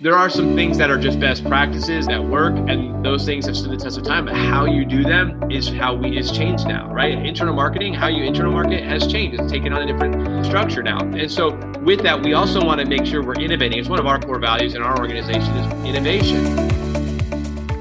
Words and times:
there 0.00 0.14
are 0.14 0.30
some 0.30 0.54
things 0.54 0.78
that 0.78 0.92
are 0.92 0.96
just 0.96 1.18
best 1.18 1.44
practices 1.44 2.06
that 2.06 2.22
work 2.22 2.54
and 2.68 3.04
those 3.04 3.24
things 3.24 3.46
have 3.46 3.56
stood 3.56 3.72
the 3.72 3.76
test 3.76 3.98
of 3.98 4.04
time 4.04 4.26
but 4.26 4.36
how 4.36 4.64
you 4.64 4.84
do 4.84 5.02
them 5.02 5.50
is 5.50 5.68
how 5.68 5.92
we 5.92 6.16
is 6.16 6.30
changed 6.30 6.68
now 6.68 6.88
right? 6.92 7.18
Internal 7.18 7.52
marketing 7.52 7.92
how 7.92 8.06
you 8.06 8.22
internal 8.22 8.52
market 8.52 8.84
has 8.84 9.08
changed. 9.08 9.40
It's 9.40 9.50
taken 9.50 9.72
on 9.72 9.82
a 9.82 9.86
different 9.92 10.46
structure 10.46 10.84
now. 10.84 11.00
And 11.00 11.28
so 11.28 11.56
with 11.82 12.02
that 12.04 12.22
we 12.22 12.32
also 12.32 12.64
want 12.64 12.80
to 12.80 12.86
make 12.86 13.06
sure 13.06 13.24
we're 13.24 13.40
innovating. 13.40 13.80
It's 13.80 13.88
one 13.88 13.98
of 13.98 14.06
our 14.06 14.20
core 14.20 14.38
values 14.38 14.76
in 14.76 14.82
our 14.82 14.96
organization 15.00 15.56
is 15.56 15.84
innovation. 15.84 16.44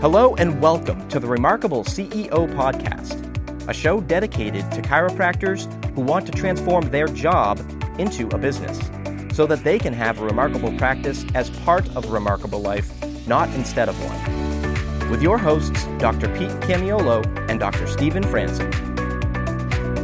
Hello 0.01 0.33
and 0.37 0.59
welcome 0.59 1.07
to 1.09 1.19
the 1.19 1.27
remarkable 1.27 1.83
ceo 1.83 2.51
podcast 2.55 3.25
a 3.69 3.73
show 3.73 4.01
dedicated 4.01 4.71
to 4.71 4.81
chiropractors 4.81 5.71
who 5.93 6.01
want 6.01 6.25
to 6.25 6.31
transform 6.31 6.89
their 6.89 7.07
job 7.09 7.59
into 7.99 8.27
a 8.29 8.37
business 8.39 8.79
so 9.37 9.45
that 9.45 9.63
they 9.63 9.77
can 9.77 9.93
have 9.93 10.19
a 10.19 10.25
remarkable 10.25 10.75
practice 10.79 11.23
as 11.35 11.51
part 11.59 11.87
of 11.95 12.05
a 12.05 12.11
remarkable 12.11 12.59
life, 12.59 12.91
not 13.27 13.47
instead 13.53 13.87
of 13.87 13.95
one. 14.03 15.11
With 15.11 15.21
your 15.21 15.37
hosts, 15.37 15.85
Dr. 15.99 16.27
Pete 16.29 16.49
Camiolo 16.61 17.23
and 17.47 17.59
Dr. 17.59 17.85
Stephen 17.85 18.23
Franson. 18.23 18.67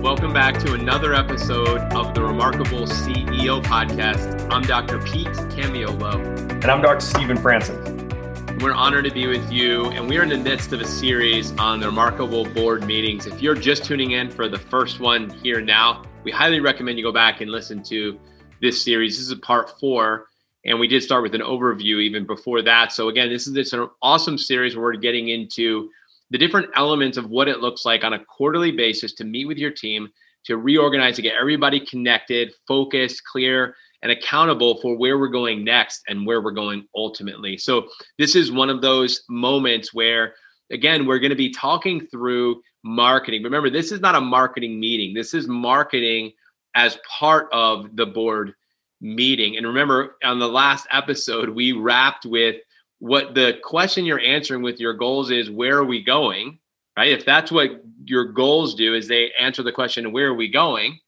Welcome 0.04 0.34
back 0.34 0.60
to 0.60 0.74
another 0.76 1.16
episode 1.16 1.80
of 1.96 2.14
the 2.14 2.22
Remarkable 2.22 2.86
CEO 2.86 3.60
podcast. 3.64 4.48
I'm 4.52 4.62
Dr. 4.62 5.00
Pete 5.00 5.26
Camiolo. 5.26 6.14
And 6.52 6.66
I'm 6.66 6.84
Dr. 6.84 7.04
Stephen 7.04 7.38
Franson. 7.38 8.62
We're 8.62 8.72
honored 8.72 9.06
to 9.06 9.12
be 9.12 9.26
with 9.26 9.52
you, 9.52 9.86
and 9.86 10.08
we're 10.08 10.22
in 10.22 10.30
the 10.30 10.38
midst 10.38 10.74
of 10.74 10.80
a 10.80 10.86
series 10.86 11.54
on 11.54 11.80
the 11.80 11.88
remarkable 11.88 12.46
board 12.46 12.86
meetings. 12.86 13.26
If 13.26 13.42
you're 13.42 13.56
just 13.56 13.84
tuning 13.84 14.12
in 14.12 14.30
for 14.30 14.48
the 14.48 14.60
first 14.60 15.00
one 15.00 15.32
here 15.42 15.60
now, 15.60 16.04
we 16.24 16.30
highly 16.30 16.60
recommend 16.60 17.00
you 17.00 17.04
go 17.04 17.12
back 17.12 17.42
and 17.42 17.50
listen 17.50 17.82
to 17.86 18.20
this 18.64 18.82
series. 18.82 19.18
This 19.18 19.28
is 19.28 19.36
part 19.42 19.78
four, 19.80 20.28
and 20.66 20.80
we 20.80 20.88
did 20.88 21.04
start 21.04 21.22
with 21.22 21.36
an 21.36 21.42
overview 21.42 22.02
even 22.02 22.26
before 22.26 22.62
that. 22.62 22.94
So 22.94 23.10
again, 23.10 23.30
this 23.30 23.46
is 23.46 23.54
this 23.54 23.74
an 23.74 23.90
awesome 24.02 24.38
series 24.38 24.76
where 24.76 24.86
we're 24.86 24.96
getting 24.96 25.28
into 25.28 25.90
the 26.32 26.38
different 26.38 26.70
elements 26.76 27.18
of 27.18 27.30
what 27.30 27.50
it 27.50 27.60
looks 27.60 27.86
like 27.86 28.06
on 28.06 28.14
a 28.14 28.24
quarterly 28.24 28.72
basis 28.72 29.14
to 29.16 29.26
meet 29.26 29.46
with 29.46 29.58
your 29.58 29.70
team, 29.70 30.08
to 30.46 30.58
reorganize, 30.58 31.18
to 31.18 31.22
get 31.22 31.36
everybody 31.40 31.80
connected, 31.80 32.54
focused, 32.66 33.22
clear, 33.26 33.76
and 34.02 34.14
accountable 34.14 34.80
for 34.82 34.98
where 34.98 35.20
we're 35.20 35.28
going 35.28 35.66
next 35.66 36.02
and 36.08 36.26
where 36.26 36.42
we're 36.42 36.52
going 36.52 36.88
ultimately. 36.96 37.58
So 37.58 37.90
this 38.18 38.34
is 38.34 38.50
one 38.50 38.70
of 38.70 38.82
those 38.82 39.24
moments 39.30 39.94
where 39.94 40.36
again, 40.72 41.06
we're 41.06 41.20
going 41.20 41.30
to 41.30 41.36
be 41.36 41.52
talking 41.52 42.08
through 42.08 42.62
marketing. 42.84 43.44
Remember, 43.44 43.70
this 43.70 43.92
is 43.92 44.00
not 44.00 44.16
a 44.16 44.22
marketing 44.22 44.80
meeting. 44.80 45.14
This 45.14 45.34
is 45.34 45.48
marketing 45.48 46.32
as 46.76 46.98
part 47.08 47.50
of 47.52 47.96
the 47.96 48.06
board 48.06 48.54
meeting. 49.02 49.58
And 49.58 49.68
remember, 49.68 50.16
on 50.24 50.40
the 50.40 50.48
last 50.48 50.88
episode, 50.92 51.50
we 51.50 51.74
wrapped 51.74 52.26
with 52.26 52.56
what 53.00 53.36
the 53.36 53.60
question 53.64 54.06
you're 54.06 54.20
answering 54.20 54.62
with 54.62 54.80
your 54.80 54.94
goals 54.94 55.30
is 55.30 55.50
where 55.50 55.78
are 55.78 55.84
we 55.84 56.02
going? 56.02 56.60
Right? 56.98 57.12
If 57.12 57.26
that's 57.26 57.52
what 57.52 57.84
your 58.06 58.26
goals 58.26 58.76
do, 58.76 58.94
is 58.94 59.08
they 59.08 59.32
answer 59.40 59.64
the 59.64 59.72
question, 59.72 60.12
where 60.12 60.28
are 60.28 60.34
we 60.34 60.48
going? 60.48 61.00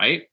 Right? 0.00 0.24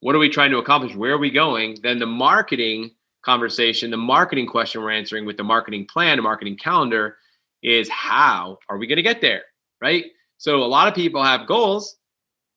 What 0.00 0.14
are 0.14 0.18
we 0.18 0.28
trying 0.28 0.50
to 0.52 0.58
accomplish? 0.58 0.94
Where 0.94 1.12
are 1.12 1.18
we 1.18 1.30
going? 1.30 1.78
Then 1.82 1.98
the 1.98 2.06
marketing 2.06 2.92
conversation, 3.22 3.90
the 3.90 3.96
marketing 3.96 4.46
question 4.46 4.82
we're 4.82 4.92
answering 4.92 5.26
with 5.26 5.36
the 5.36 5.42
marketing 5.42 5.86
plan, 5.86 6.16
the 6.16 6.22
marketing 6.22 6.56
calendar 6.56 7.16
is 7.62 7.88
how 7.88 8.58
are 8.68 8.78
we 8.78 8.86
going 8.86 8.96
to 8.96 9.02
get 9.02 9.20
there? 9.20 9.42
Right? 9.80 10.04
So 10.38 10.62
a 10.62 10.64
lot 10.64 10.86
of 10.86 10.94
people 10.94 11.24
have 11.24 11.48
goals, 11.48 11.96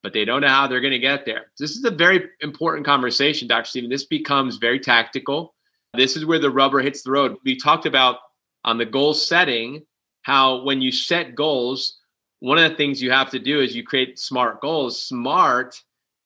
but 0.01 0.13
they 0.13 0.25
don't 0.25 0.41
know 0.41 0.47
how 0.47 0.67
they're 0.67 0.81
going 0.81 0.91
to 0.91 0.99
get 0.99 1.25
there. 1.25 1.47
This 1.57 1.71
is 1.71 1.83
a 1.83 1.91
very 1.91 2.29
important 2.41 2.85
conversation, 2.85 3.47
Dr. 3.47 3.65
Stephen. 3.65 3.89
This 3.89 4.05
becomes 4.05 4.57
very 4.57 4.79
tactical. 4.79 5.55
This 5.93 6.15
is 6.15 6.25
where 6.25 6.39
the 6.39 6.51
rubber 6.51 6.79
hits 6.79 7.03
the 7.03 7.11
road. 7.11 7.37
We 7.43 7.55
talked 7.55 7.85
about 7.85 8.17
on 8.63 8.77
the 8.77 8.85
goal 8.85 9.13
setting 9.13 9.85
how 10.21 10.63
when 10.63 10.81
you 10.81 10.91
set 10.91 11.35
goals, 11.35 11.97
one 12.39 12.57
of 12.57 12.69
the 12.69 12.77
things 12.77 13.01
you 13.01 13.11
have 13.11 13.29
to 13.31 13.39
do 13.39 13.61
is 13.61 13.75
you 13.75 13.83
create 13.83 14.19
smart 14.19 14.61
goals. 14.61 15.01
Smart 15.01 15.81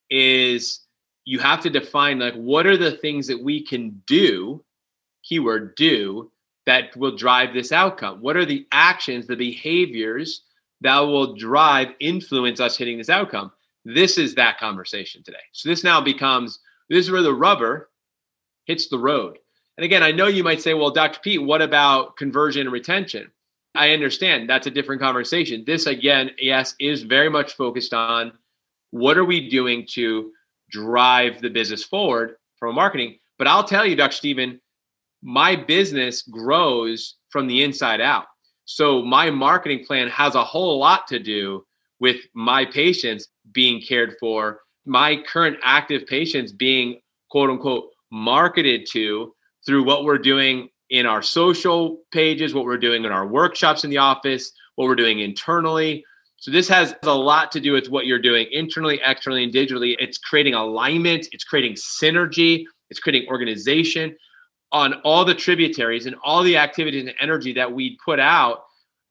is 0.09 0.81
you 1.25 1.39
have 1.39 1.61
to 1.61 1.69
define 1.69 2.19
like 2.19 2.35
what 2.35 2.67
are 2.67 2.77
the 2.77 2.91
things 2.91 3.27
that 3.27 3.41
we 3.41 3.65
can 3.65 4.01
do, 4.05 4.63
keyword 5.23 5.75
do, 5.75 6.31
that 6.65 6.95
will 6.95 7.15
drive 7.15 7.53
this 7.53 7.71
outcome? 7.71 8.21
What 8.21 8.37
are 8.37 8.45
the 8.45 8.67
actions, 8.71 9.27
the 9.27 9.35
behaviors 9.35 10.43
that 10.81 10.99
will 10.99 11.35
drive, 11.35 11.89
influence 11.99 12.59
us 12.59 12.77
hitting 12.77 12.97
this 12.97 13.09
outcome? 13.09 13.51
This 13.85 14.17
is 14.17 14.35
that 14.35 14.59
conversation 14.59 15.23
today. 15.23 15.37
So 15.51 15.69
this 15.69 15.83
now 15.83 15.99
becomes 16.01 16.59
this 16.89 17.05
is 17.05 17.11
where 17.11 17.21
the 17.21 17.33
rubber 17.33 17.89
hits 18.65 18.87
the 18.87 18.99
road. 18.99 19.37
And 19.77 19.85
again, 19.85 20.03
I 20.03 20.11
know 20.11 20.27
you 20.27 20.43
might 20.43 20.61
say, 20.61 20.73
well, 20.73 20.91
Dr. 20.91 21.19
Pete, 21.21 21.41
what 21.41 21.61
about 21.61 22.15
conversion 22.17 22.61
and 22.61 22.71
retention? 22.71 23.31
I 23.75 23.91
understand 23.91 24.47
that's 24.47 24.67
a 24.67 24.71
different 24.71 25.01
conversation. 25.01 25.63
This, 25.65 25.87
again, 25.87 26.31
yes, 26.37 26.75
is 26.79 27.01
very 27.03 27.29
much 27.29 27.53
focused 27.53 27.93
on 27.93 28.33
what 28.91 29.17
are 29.17 29.25
we 29.25 29.49
doing 29.49 29.87
to 29.93 30.31
drive 30.69 31.41
the 31.41 31.49
business 31.49 31.83
forward 31.83 32.35
from 32.57 32.75
marketing. 32.75 33.17
But 33.39 33.47
I'll 33.47 33.63
tell 33.63 33.85
you, 33.85 33.95
Dr. 33.95 34.13
Stephen, 34.13 34.61
my 35.23 35.55
business 35.55 36.21
grows 36.21 37.15
from 37.29 37.47
the 37.47 37.63
inside 37.63 37.99
out. 37.99 38.25
So 38.65 39.01
my 39.01 39.31
marketing 39.31 39.85
plan 39.85 40.07
has 40.09 40.35
a 40.35 40.43
whole 40.43 40.77
lot 40.77 41.07
to 41.07 41.19
do 41.19 41.65
with 41.99 42.17
my 42.35 42.65
patients 42.65 43.29
being 43.51 43.81
cared 43.81 44.15
for, 44.19 44.61
my 44.85 45.21
current 45.27 45.57
active 45.63 46.05
patients 46.07 46.51
being 46.51 46.99
quote 47.29 47.49
unquote 47.49 47.85
marketed 48.11 48.87
to 48.91 49.33
through 49.65 49.83
what 49.83 50.03
we're 50.03 50.17
doing 50.17 50.69
in 50.89 51.05
our 51.05 51.21
social 51.21 52.01
pages, 52.11 52.53
what 52.53 52.65
we're 52.65 52.77
doing 52.77 53.03
in 53.03 53.11
our 53.11 53.25
workshops 53.25 53.83
in 53.83 53.89
the 53.89 53.97
office, 53.97 54.51
what 54.75 54.85
we're 54.85 54.95
doing 54.95 55.19
internally. 55.19 56.03
So 56.37 56.51
this 56.51 56.67
has 56.67 56.93
a 57.03 57.13
lot 57.13 57.51
to 57.53 57.61
do 57.61 57.71
with 57.71 57.89
what 57.89 58.05
you're 58.05 58.19
doing 58.19 58.47
internally, 58.51 58.99
externally, 59.05 59.45
and 59.45 59.53
digitally. 59.53 59.95
It's 59.99 60.17
creating 60.17 60.53
alignment, 60.53 61.27
it's 61.31 61.45
creating 61.45 61.75
synergy, 61.75 62.65
it's 62.89 62.99
creating 62.99 63.29
organization 63.29 64.15
on 64.73 64.95
all 65.05 65.23
the 65.23 65.35
tributaries 65.35 66.05
and 66.05 66.15
all 66.23 66.43
the 66.43 66.57
activities 66.57 67.05
and 67.05 67.13
energy 67.21 67.53
that 67.53 67.71
we 67.71 67.97
put 68.03 68.19
out 68.19 68.63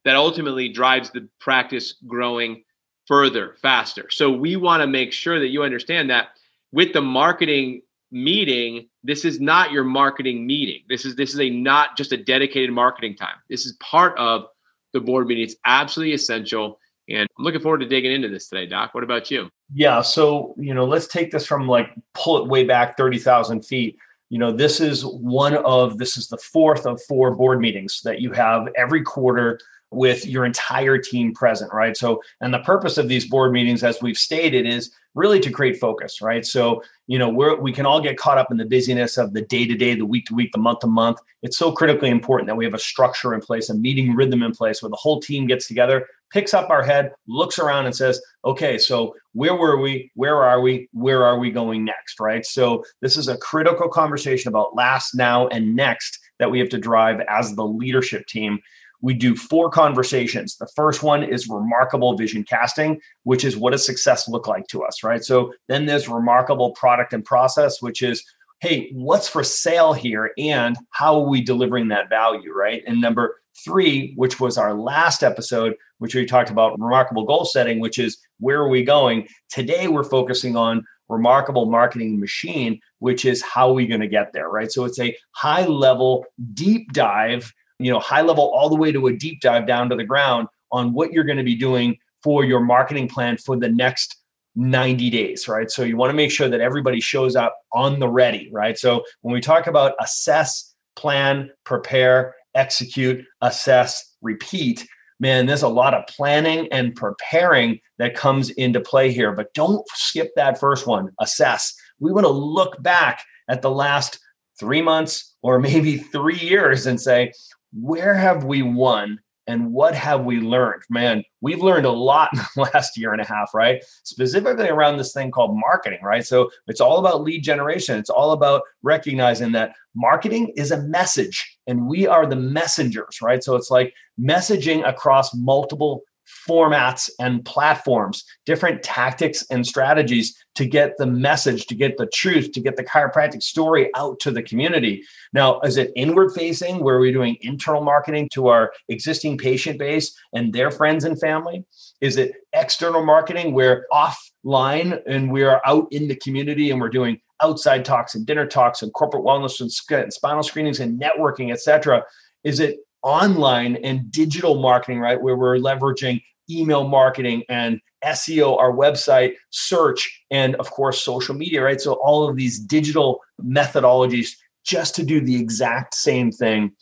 that 0.04 0.16
ultimately 0.16 0.68
drives 0.68 1.10
the 1.10 1.28
practice 1.40 1.94
growing 2.06 2.62
further, 3.08 3.56
faster. 3.60 4.08
So 4.10 4.30
we 4.30 4.56
want 4.56 4.82
to 4.82 4.86
make 4.86 5.12
sure 5.12 5.38
that 5.40 5.48
you 5.48 5.62
understand 5.62 6.10
that 6.10 6.28
with 6.72 6.92
the 6.92 7.02
marketing 7.02 7.82
meeting, 8.10 8.88
this 9.02 9.24
is 9.24 9.40
not 9.40 9.72
your 9.72 9.84
marketing 9.84 10.46
meeting. 10.46 10.82
This 10.88 11.04
is 11.04 11.16
this 11.16 11.32
is 11.34 11.40
a 11.40 11.50
not 11.50 11.96
just 11.96 12.12
a 12.12 12.16
dedicated 12.16 12.70
marketing 12.70 13.16
time. 13.16 13.36
This 13.48 13.66
is 13.66 13.72
part 13.80 14.16
of 14.18 14.46
the 14.92 15.00
board 15.00 15.26
meeting. 15.26 15.44
It's 15.44 15.56
absolutely 15.64 16.14
essential. 16.14 16.78
And 17.08 17.28
I'm 17.36 17.44
looking 17.44 17.60
forward 17.60 17.78
to 17.78 17.88
digging 17.88 18.12
into 18.12 18.28
this 18.28 18.48
today, 18.48 18.66
Doc. 18.66 18.94
What 18.94 19.02
about 19.02 19.30
you? 19.30 19.50
Yeah. 19.74 20.02
So, 20.02 20.54
you 20.56 20.72
know, 20.72 20.84
let's 20.84 21.08
take 21.08 21.30
this 21.30 21.46
from 21.46 21.66
like 21.66 21.90
pull 22.14 22.38
it 22.38 22.48
way 22.48 22.64
back 22.64 22.96
30,000 22.96 23.62
feet. 23.64 23.96
You 24.30 24.38
know, 24.38 24.52
this 24.52 24.80
is 24.80 25.04
one 25.04 25.56
of, 25.56 25.98
this 25.98 26.16
is 26.16 26.28
the 26.28 26.38
fourth 26.38 26.86
of 26.86 27.02
four 27.02 27.34
board 27.34 27.60
meetings 27.60 28.00
that 28.04 28.20
you 28.20 28.32
have 28.32 28.68
every 28.76 29.02
quarter 29.02 29.58
with 29.92 30.26
your 30.26 30.44
entire 30.44 30.98
team 30.98 31.34
present, 31.34 31.72
right? 31.72 31.96
So, 31.96 32.22
and 32.40 32.52
the 32.52 32.60
purpose 32.60 32.98
of 32.98 33.08
these 33.08 33.28
board 33.28 33.52
meetings, 33.52 33.84
as 33.84 34.00
we've 34.00 34.18
stated, 34.18 34.66
is 34.66 34.90
really 35.14 35.40
to 35.40 35.50
create 35.50 35.78
focus, 35.78 36.22
right? 36.22 36.44
So, 36.44 36.82
you 37.06 37.18
know, 37.18 37.28
we're, 37.28 37.60
we 37.60 37.72
can 37.72 37.84
all 37.84 38.00
get 38.00 38.16
caught 38.16 38.38
up 38.38 38.50
in 38.50 38.56
the 38.56 38.64
busyness 38.64 39.18
of 39.18 39.34
the 39.34 39.42
day 39.42 39.66
to 39.66 39.74
day, 39.74 39.94
the 39.94 40.06
week 40.06 40.26
to 40.26 40.34
week, 40.34 40.52
the 40.52 40.58
month 40.58 40.80
to 40.80 40.86
month. 40.86 41.18
It's 41.42 41.58
so 41.58 41.72
critically 41.72 42.08
important 42.08 42.46
that 42.46 42.56
we 42.56 42.64
have 42.64 42.74
a 42.74 42.78
structure 42.78 43.34
in 43.34 43.40
place, 43.40 43.68
a 43.68 43.74
meeting 43.74 44.14
rhythm 44.14 44.42
in 44.42 44.52
place 44.52 44.82
where 44.82 44.90
the 44.90 44.96
whole 44.96 45.20
team 45.20 45.46
gets 45.46 45.68
together, 45.68 46.06
picks 46.30 46.54
up 46.54 46.70
our 46.70 46.82
head, 46.82 47.12
looks 47.26 47.58
around 47.58 47.84
and 47.84 47.94
says, 47.94 48.20
okay, 48.44 48.78
so 48.78 49.14
where 49.34 49.54
were 49.54 49.78
we? 49.78 50.10
Where 50.14 50.42
are 50.42 50.62
we? 50.62 50.88
Where 50.92 51.24
are 51.24 51.38
we 51.38 51.50
going 51.50 51.84
next, 51.84 52.18
right? 52.18 52.44
So, 52.46 52.84
this 53.02 53.16
is 53.16 53.28
a 53.28 53.36
critical 53.36 53.88
conversation 53.88 54.48
about 54.48 54.74
last, 54.74 55.14
now, 55.14 55.48
and 55.48 55.76
next 55.76 56.18
that 56.38 56.50
we 56.50 56.58
have 56.58 56.70
to 56.70 56.78
drive 56.78 57.20
as 57.28 57.54
the 57.54 57.66
leadership 57.66 58.26
team 58.26 58.60
we 59.02 59.12
do 59.12 59.36
four 59.36 59.68
conversations. 59.68 60.56
The 60.56 60.68
first 60.74 61.02
one 61.02 61.22
is 61.22 61.48
remarkable 61.48 62.16
vision 62.16 62.44
casting, 62.44 63.00
which 63.24 63.44
is 63.44 63.56
what 63.56 63.72
does 63.72 63.84
success 63.84 64.28
look 64.28 64.46
like 64.46 64.66
to 64.68 64.82
us, 64.84 65.02
right? 65.02 65.22
So 65.22 65.52
then 65.68 65.84
there's 65.84 66.08
remarkable 66.08 66.70
product 66.72 67.12
and 67.12 67.24
process, 67.24 67.82
which 67.82 68.00
is, 68.00 68.24
hey, 68.60 68.90
what's 68.92 69.28
for 69.28 69.42
sale 69.42 69.92
here 69.92 70.30
and 70.38 70.76
how 70.90 71.20
are 71.20 71.28
we 71.28 71.42
delivering 71.42 71.88
that 71.88 72.08
value, 72.08 72.54
right? 72.54 72.82
And 72.86 73.00
number 73.00 73.40
three, 73.64 74.14
which 74.16 74.40
was 74.40 74.56
our 74.56 74.72
last 74.72 75.22
episode, 75.24 75.74
which 75.98 76.14
we 76.14 76.24
talked 76.24 76.50
about 76.50 76.78
remarkable 76.78 77.24
goal 77.24 77.44
setting, 77.44 77.80
which 77.80 77.98
is 77.98 78.18
where 78.38 78.60
are 78.60 78.68
we 78.68 78.84
going? 78.84 79.26
Today, 79.50 79.88
we're 79.88 80.04
focusing 80.04 80.56
on 80.56 80.84
remarkable 81.08 81.66
marketing 81.66 82.18
machine, 82.18 82.80
which 83.00 83.24
is 83.24 83.42
how 83.42 83.68
are 83.68 83.74
we 83.74 83.86
going 83.86 84.00
to 84.00 84.08
get 84.08 84.32
there, 84.32 84.48
right? 84.48 84.72
So 84.72 84.84
it's 84.84 84.98
a 85.00 85.14
high 85.32 85.66
level, 85.66 86.24
deep 86.54 86.92
dive 86.92 87.52
you 87.84 87.90
know 87.90 87.98
high 87.98 88.22
level 88.22 88.50
all 88.54 88.68
the 88.68 88.76
way 88.76 88.92
to 88.92 89.06
a 89.06 89.12
deep 89.12 89.40
dive 89.40 89.66
down 89.66 89.88
to 89.90 89.96
the 89.96 90.04
ground 90.04 90.48
on 90.70 90.92
what 90.92 91.12
you're 91.12 91.24
going 91.24 91.38
to 91.38 91.44
be 91.44 91.56
doing 91.56 91.96
for 92.22 92.44
your 92.44 92.60
marketing 92.60 93.08
plan 93.08 93.36
for 93.36 93.56
the 93.56 93.68
next 93.68 94.16
90 94.54 95.10
days, 95.10 95.48
right? 95.48 95.70
So 95.70 95.82
you 95.82 95.96
want 95.96 96.10
to 96.10 96.14
make 96.14 96.30
sure 96.30 96.48
that 96.48 96.60
everybody 96.60 97.00
shows 97.00 97.36
up 97.36 97.56
on 97.72 98.00
the 98.00 98.08
ready, 98.08 98.50
right? 98.52 98.78
So 98.78 99.04
when 99.22 99.32
we 99.32 99.40
talk 99.40 99.66
about 99.66 99.94
assess, 100.00 100.74
plan, 100.94 101.50
prepare, 101.64 102.34
execute, 102.54 103.24
assess, 103.40 104.14
repeat. 104.20 104.86
Man, 105.20 105.46
there's 105.46 105.62
a 105.62 105.68
lot 105.68 105.94
of 105.94 106.06
planning 106.06 106.68
and 106.72 106.94
preparing 106.94 107.80
that 107.98 108.14
comes 108.14 108.50
into 108.50 108.80
play 108.80 109.12
here, 109.12 109.32
but 109.32 109.54
don't 109.54 109.86
skip 109.94 110.30
that 110.36 110.58
first 110.58 110.86
one 110.86 111.10
assess. 111.20 111.74
We 111.98 112.12
want 112.12 112.24
to 112.24 112.30
look 112.30 112.82
back 112.82 113.22
at 113.48 113.62
the 113.62 113.70
last 113.70 114.18
three 114.58 114.82
months 114.82 115.34
or 115.42 115.58
maybe 115.60 115.96
three 115.96 116.38
years 116.38 116.86
and 116.86 117.00
say, 117.00 117.32
where 117.72 118.14
have 118.14 118.44
we 118.44 118.62
won 118.62 119.18
and 119.46 119.72
what 119.72 119.94
have 119.94 120.24
we 120.24 120.40
learned? 120.40 120.82
Man, 120.88 121.24
we've 121.40 121.62
learned 121.62 121.86
a 121.86 121.90
lot 121.90 122.30
in 122.32 122.40
the 122.56 122.62
last 122.62 122.96
year 122.96 123.12
and 123.12 123.20
a 123.20 123.26
half, 123.26 123.52
right? 123.54 123.82
Specifically 124.04 124.68
around 124.68 124.96
this 124.96 125.12
thing 125.12 125.30
called 125.30 125.58
marketing, 125.58 125.98
right? 126.02 126.24
So 126.24 126.50
it's 126.68 126.80
all 126.80 126.98
about 126.98 127.22
lead 127.22 127.42
generation. 127.42 127.98
It's 127.98 128.10
all 128.10 128.32
about 128.32 128.62
recognizing 128.82 129.52
that 129.52 129.74
marketing 129.94 130.52
is 130.56 130.70
a 130.70 130.82
message 130.82 131.58
and 131.66 131.86
we 131.86 132.06
are 132.06 132.26
the 132.26 132.36
messengers, 132.36 133.20
right? 133.20 133.42
So 133.42 133.56
it's 133.56 133.70
like 133.70 133.92
messaging 134.20 134.88
across 134.88 135.34
multiple 135.34 136.02
formats 136.48 137.10
and 137.20 137.44
platforms, 137.44 138.24
different 138.46 138.82
tactics 138.82 139.44
and 139.50 139.66
strategies 139.66 140.36
to 140.54 140.66
get 140.66 140.96
the 140.98 141.06
message, 141.06 141.66
to 141.66 141.74
get 141.74 141.96
the 141.96 142.06
truth, 142.06 142.52
to 142.52 142.60
get 142.60 142.76
the 142.76 142.84
chiropractic 142.84 143.42
story 143.42 143.90
out 143.96 144.20
to 144.20 144.30
the 144.30 144.42
community. 144.42 145.02
Now, 145.32 145.60
is 145.60 145.76
it 145.76 145.92
inward 145.96 146.32
facing 146.32 146.82
where 146.82 146.98
we're 146.98 147.12
doing 147.12 147.36
internal 147.40 147.82
marketing 147.82 148.28
to 148.32 148.48
our 148.48 148.72
existing 148.88 149.38
patient 149.38 149.78
base 149.78 150.14
and 150.32 150.52
their 150.52 150.70
friends 150.70 151.04
and 151.04 151.18
family? 151.18 151.64
Is 152.00 152.16
it 152.16 152.32
external 152.52 153.04
marketing 153.04 153.54
where 153.54 153.86
offline 153.92 155.00
and 155.06 155.32
we 155.32 155.44
are 155.44 155.62
out 155.64 155.88
in 155.90 156.08
the 156.08 156.16
community 156.16 156.70
and 156.70 156.80
we're 156.80 156.90
doing 156.90 157.20
outside 157.42 157.84
talks 157.84 158.14
and 158.14 158.26
dinner 158.26 158.46
talks 158.46 158.82
and 158.82 158.92
corporate 158.92 159.24
wellness 159.24 159.60
and 159.60 160.12
spinal 160.12 160.42
screenings 160.42 160.80
and 160.80 161.00
networking, 161.00 161.50
et 161.50 161.60
cetera? 161.60 162.04
Is 162.44 162.60
it 162.60 162.78
online 163.02 163.76
and 163.76 164.10
digital 164.10 164.60
marketing, 164.60 165.00
right? 165.00 165.20
Where 165.20 165.36
we're 165.36 165.58
leveraging 165.58 166.22
email 166.50 166.86
marketing 166.86 167.44
and 167.48 167.80
SEO, 168.04 168.58
our 168.58 168.72
website, 168.72 169.34
search, 169.50 170.22
and 170.30 170.54
of 170.56 170.70
course, 170.70 171.02
social 171.02 171.34
media, 171.34 171.62
right? 171.62 171.80
So, 171.80 171.94
all 171.94 172.28
of 172.28 172.36
these 172.36 172.58
digital 172.58 173.20
methodologies 173.40 174.30
just 174.64 174.94
to 174.96 175.04
do 175.04 175.20
the 175.20 175.36
exact 175.36 175.94
same 175.94 176.30
thing, 176.30 176.72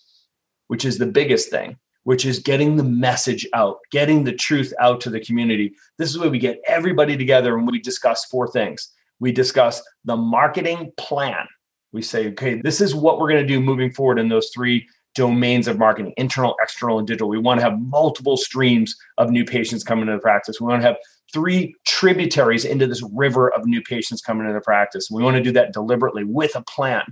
which 0.69 0.85
is 0.85 0.99
the 0.99 1.07
biggest 1.07 1.51
thing, 1.51 1.77
which 2.05 2.25
is 2.25 2.39
getting 2.39 2.77
the 2.77 2.85
message 2.85 3.47
out, 3.55 3.79
getting 3.91 4.25
the 4.25 4.33
truth 4.33 4.73
out 4.81 5.01
to 5.03 5.11
the 5.11 5.21
community. 5.21 5.75
This 5.99 6.11
is 6.11 6.19
where 6.19 6.31
we 6.31 6.39
get 6.39 6.61
everybody 6.67 7.17
together 7.17 7.57
and 7.57 7.67
we 7.67 7.81
discuss 7.81 8.25
four 8.27 8.49
things. 8.49 8.91
We 9.19 9.33
discuss 9.33 9.83
the 10.05 10.17
marketing 10.17 10.93
plan. 10.97 11.47
We 11.93 12.03
say, 12.03 12.29
okay, 12.29 12.61
this 12.61 12.81
is 12.81 12.95
what 12.95 13.19
we're 13.19 13.29
going 13.29 13.43
to 13.43 13.49
do 13.49 13.61
moving 13.61 13.93
forward 13.93 14.19
in 14.19 14.29
those 14.29 14.51
three 14.55 14.87
domains 15.15 15.67
of 15.69 15.79
marketing 15.79 16.15
internal, 16.17 16.57
external, 16.63 16.99
and 16.99 17.07
digital. 17.07 17.29
We 17.29 17.39
want 17.39 17.61
to 17.61 17.65
have 17.65 17.81
multiple 17.81 18.37
streams 18.37 18.97
of 19.19 19.31
new 19.31 19.45
patients 19.45 19.85
coming 19.85 20.03
into 20.03 20.15
the 20.15 20.21
practice. 20.21 20.61
We 20.61 20.67
want 20.67 20.83
to 20.83 20.89
have 20.89 20.97
three 21.33 21.75
tributaries 21.87 22.65
into 22.65 22.87
this 22.87 23.03
river 23.13 23.53
of 23.53 23.65
new 23.65 23.83
patients 23.83 24.21
coming 24.21 24.47
into 24.47 24.55
the 24.55 24.63
practice. 24.63 25.09
We 25.11 25.23
want 25.23 25.37
to 25.37 25.43
do 25.43 25.53
that 25.53 25.73
deliberately 25.73 26.25
with 26.25 26.55
a 26.57 26.63
plan. 26.63 27.03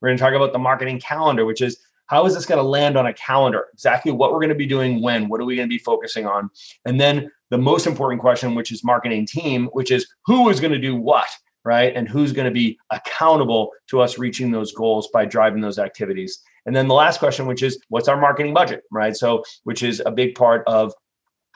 We're 0.00 0.08
going 0.08 0.18
to 0.18 0.22
talk 0.22 0.34
about 0.34 0.52
the 0.52 0.58
marketing 0.58 1.00
calendar, 1.00 1.44
which 1.44 1.60
is 1.60 1.78
how 2.06 2.24
is 2.24 2.34
this 2.34 2.46
going 2.46 2.58
to 2.58 2.68
land 2.68 2.96
on 2.96 3.06
a 3.06 3.12
calendar? 3.12 3.66
Exactly 3.72 4.12
what 4.12 4.32
we're 4.32 4.38
going 4.38 4.48
to 4.48 4.54
be 4.54 4.66
doing 4.66 5.02
when, 5.02 5.28
what 5.28 5.40
are 5.40 5.44
we 5.44 5.56
going 5.56 5.68
to 5.68 5.74
be 5.74 5.78
focusing 5.78 6.26
on? 6.26 6.48
And 6.84 7.00
then 7.00 7.30
the 7.50 7.58
most 7.58 7.86
important 7.86 8.20
question, 8.20 8.54
which 8.54 8.72
is 8.72 8.82
marketing 8.82 9.26
team, 9.26 9.66
which 9.72 9.90
is 9.90 10.06
who 10.24 10.48
is 10.48 10.60
going 10.60 10.72
to 10.72 10.78
do 10.78 10.96
what, 10.96 11.28
right? 11.64 11.94
And 11.94 12.08
who's 12.08 12.32
going 12.32 12.46
to 12.46 12.50
be 12.50 12.78
accountable 12.90 13.72
to 13.88 14.00
us 14.00 14.18
reaching 14.18 14.50
those 14.50 14.72
goals 14.72 15.08
by 15.12 15.26
driving 15.26 15.60
those 15.60 15.78
activities. 15.78 16.40
And 16.68 16.76
then 16.76 16.86
the 16.86 16.92
last 16.92 17.18
question, 17.18 17.46
which 17.46 17.62
is 17.62 17.80
what's 17.88 18.08
our 18.08 18.20
marketing 18.20 18.52
budget, 18.52 18.82
right? 18.92 19.16
So, 19.16 19.42
which 19.64 19.82
is 19.82 20.02
a 20.04 20.10
big 20.10 20.34
part 20.34 20.64
of 20.66 20.92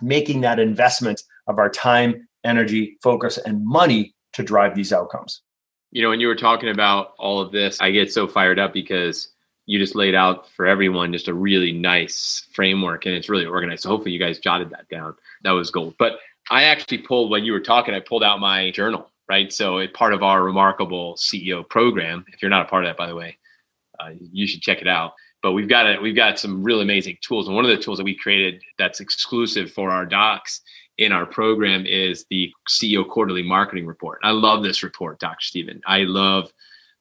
making 0.00 0.40
that 0.40 0.58
investment 0.58 1.22
of 1.48 1.58
our 1.58 1.68
time, 1.68 2.26
energy, 2.44 2.96
focus, 3.02 3.36
and 3.36 3.62
money 3.62 4.14
to 4.32 4.42
drive 4.42 4.74
these 4.74 4.90
outcomes. 4.90 5.42
You 5.90 6.00
know, 6.00 6.08
when 6.08 6.20
you 6.20 6.28
were 6.28 6.34
talking 6.34 6.70
about 6.70 7.12
all 7.18 7.42
of 7.42 7.52
this, 7.52 7.78
I 7.78 7.90
get 7.90 8.10
so 8.10 8.26
fired 8.26 8.58
up 8.58 8.72
because 8.72 9.28
you 9.66 9.78
just 9.78 9.94
laid 9.94 10.14
out 10.14 10.50
for 10.50 10.66
everyone 10.66 11.12
just 11.12 11.28
a 11.28 11.34
really 11.34 11.72
nice 11.72 12.46
framework 12.54 13.04
and 13.04 13.14
it's 13.14 13.28
really 13.28 13.44
organized. 13.44 13.82
So 13.82 13.90
hopefully 13.90 14.12
you 14.12 14.18
guys 14.18 14.38
jotted 14.38 14.70
that 14.70 14.88
down. 14.88 15.14
That 15.44 15.50
was 15.50 15.70
gold. 15.70 15.94
But 15.98 16.20
I 16.50 16.64
actually 16.64 16.98
pulled 16.98 17.30
when 17.30 17.44
you 17.44 17.52
were 17.52 17.60
talking, 17.60 17.92
I 17.92 18.00
pulled 18.00 18.24
out 18.24 18.40
my 18.40 18.70
journal, 18.70 19.10
right? 19.28 19.52
So 19.52 19.76
it's 19.76 19.92
part 19.92 20.14
of 20.14 20.22
our 20.22 20.42
remarkable 20.42 21.16
CEO 21.16 21.68
program. 21.68 22.24
If 22.32 22.40
you're 22.40 22.50
not 22.50 22.64
a 22.64 22.68
part 22.70 22.84
of 22.84 22.88
that, 22.88 22.96
by 22.96 23.08
the 23.08 23.14
way, 23.14 23.36
uh, 24.02 24.10
you 24.32 24.46
should 24.46 24.62
check 24.62 24.80
it 24.80 24.88
out. 24.88 25.12
But 25.42 25.52
we've 25.52 25.68
got 25.68 25.86
it. 25.86 26.00
We've 26.00 26.16
got 26.16 26.38
some 26.38 26.62
really 26.62 26.82
amazing 26.82 27.18
tools, 27.20 27.46
and 27.46 27.56
one 27.56 27.64
of 27.64 27.70
the 27.70 27.82
tools 27.82 27.98
that 27.98 28.04
we 28.04 28.16
created 28.16 28.62
that's 28.78 29.00
exclusive 29.00 29.72
for 29.72 29.90
our 29.90 30.06
docs 30.06 30.60
in 30.98 31.10
our 31.10 31.26
program 31.26 31.84
is 31.86 32.26
the 32.30 32.52
CEO 32.68 33.08
quarterly 33.08 33.42
marketing 33.42 33.86
report. 33.86 34.20
I 34.22 34.30
love 34.30 34.62
this 34.62 34.82
report, 34.82 35.18
Dr. 35.18 35.40
Stephen. 35.40 35.80
I 35.86 36.00
love 36.00 36.52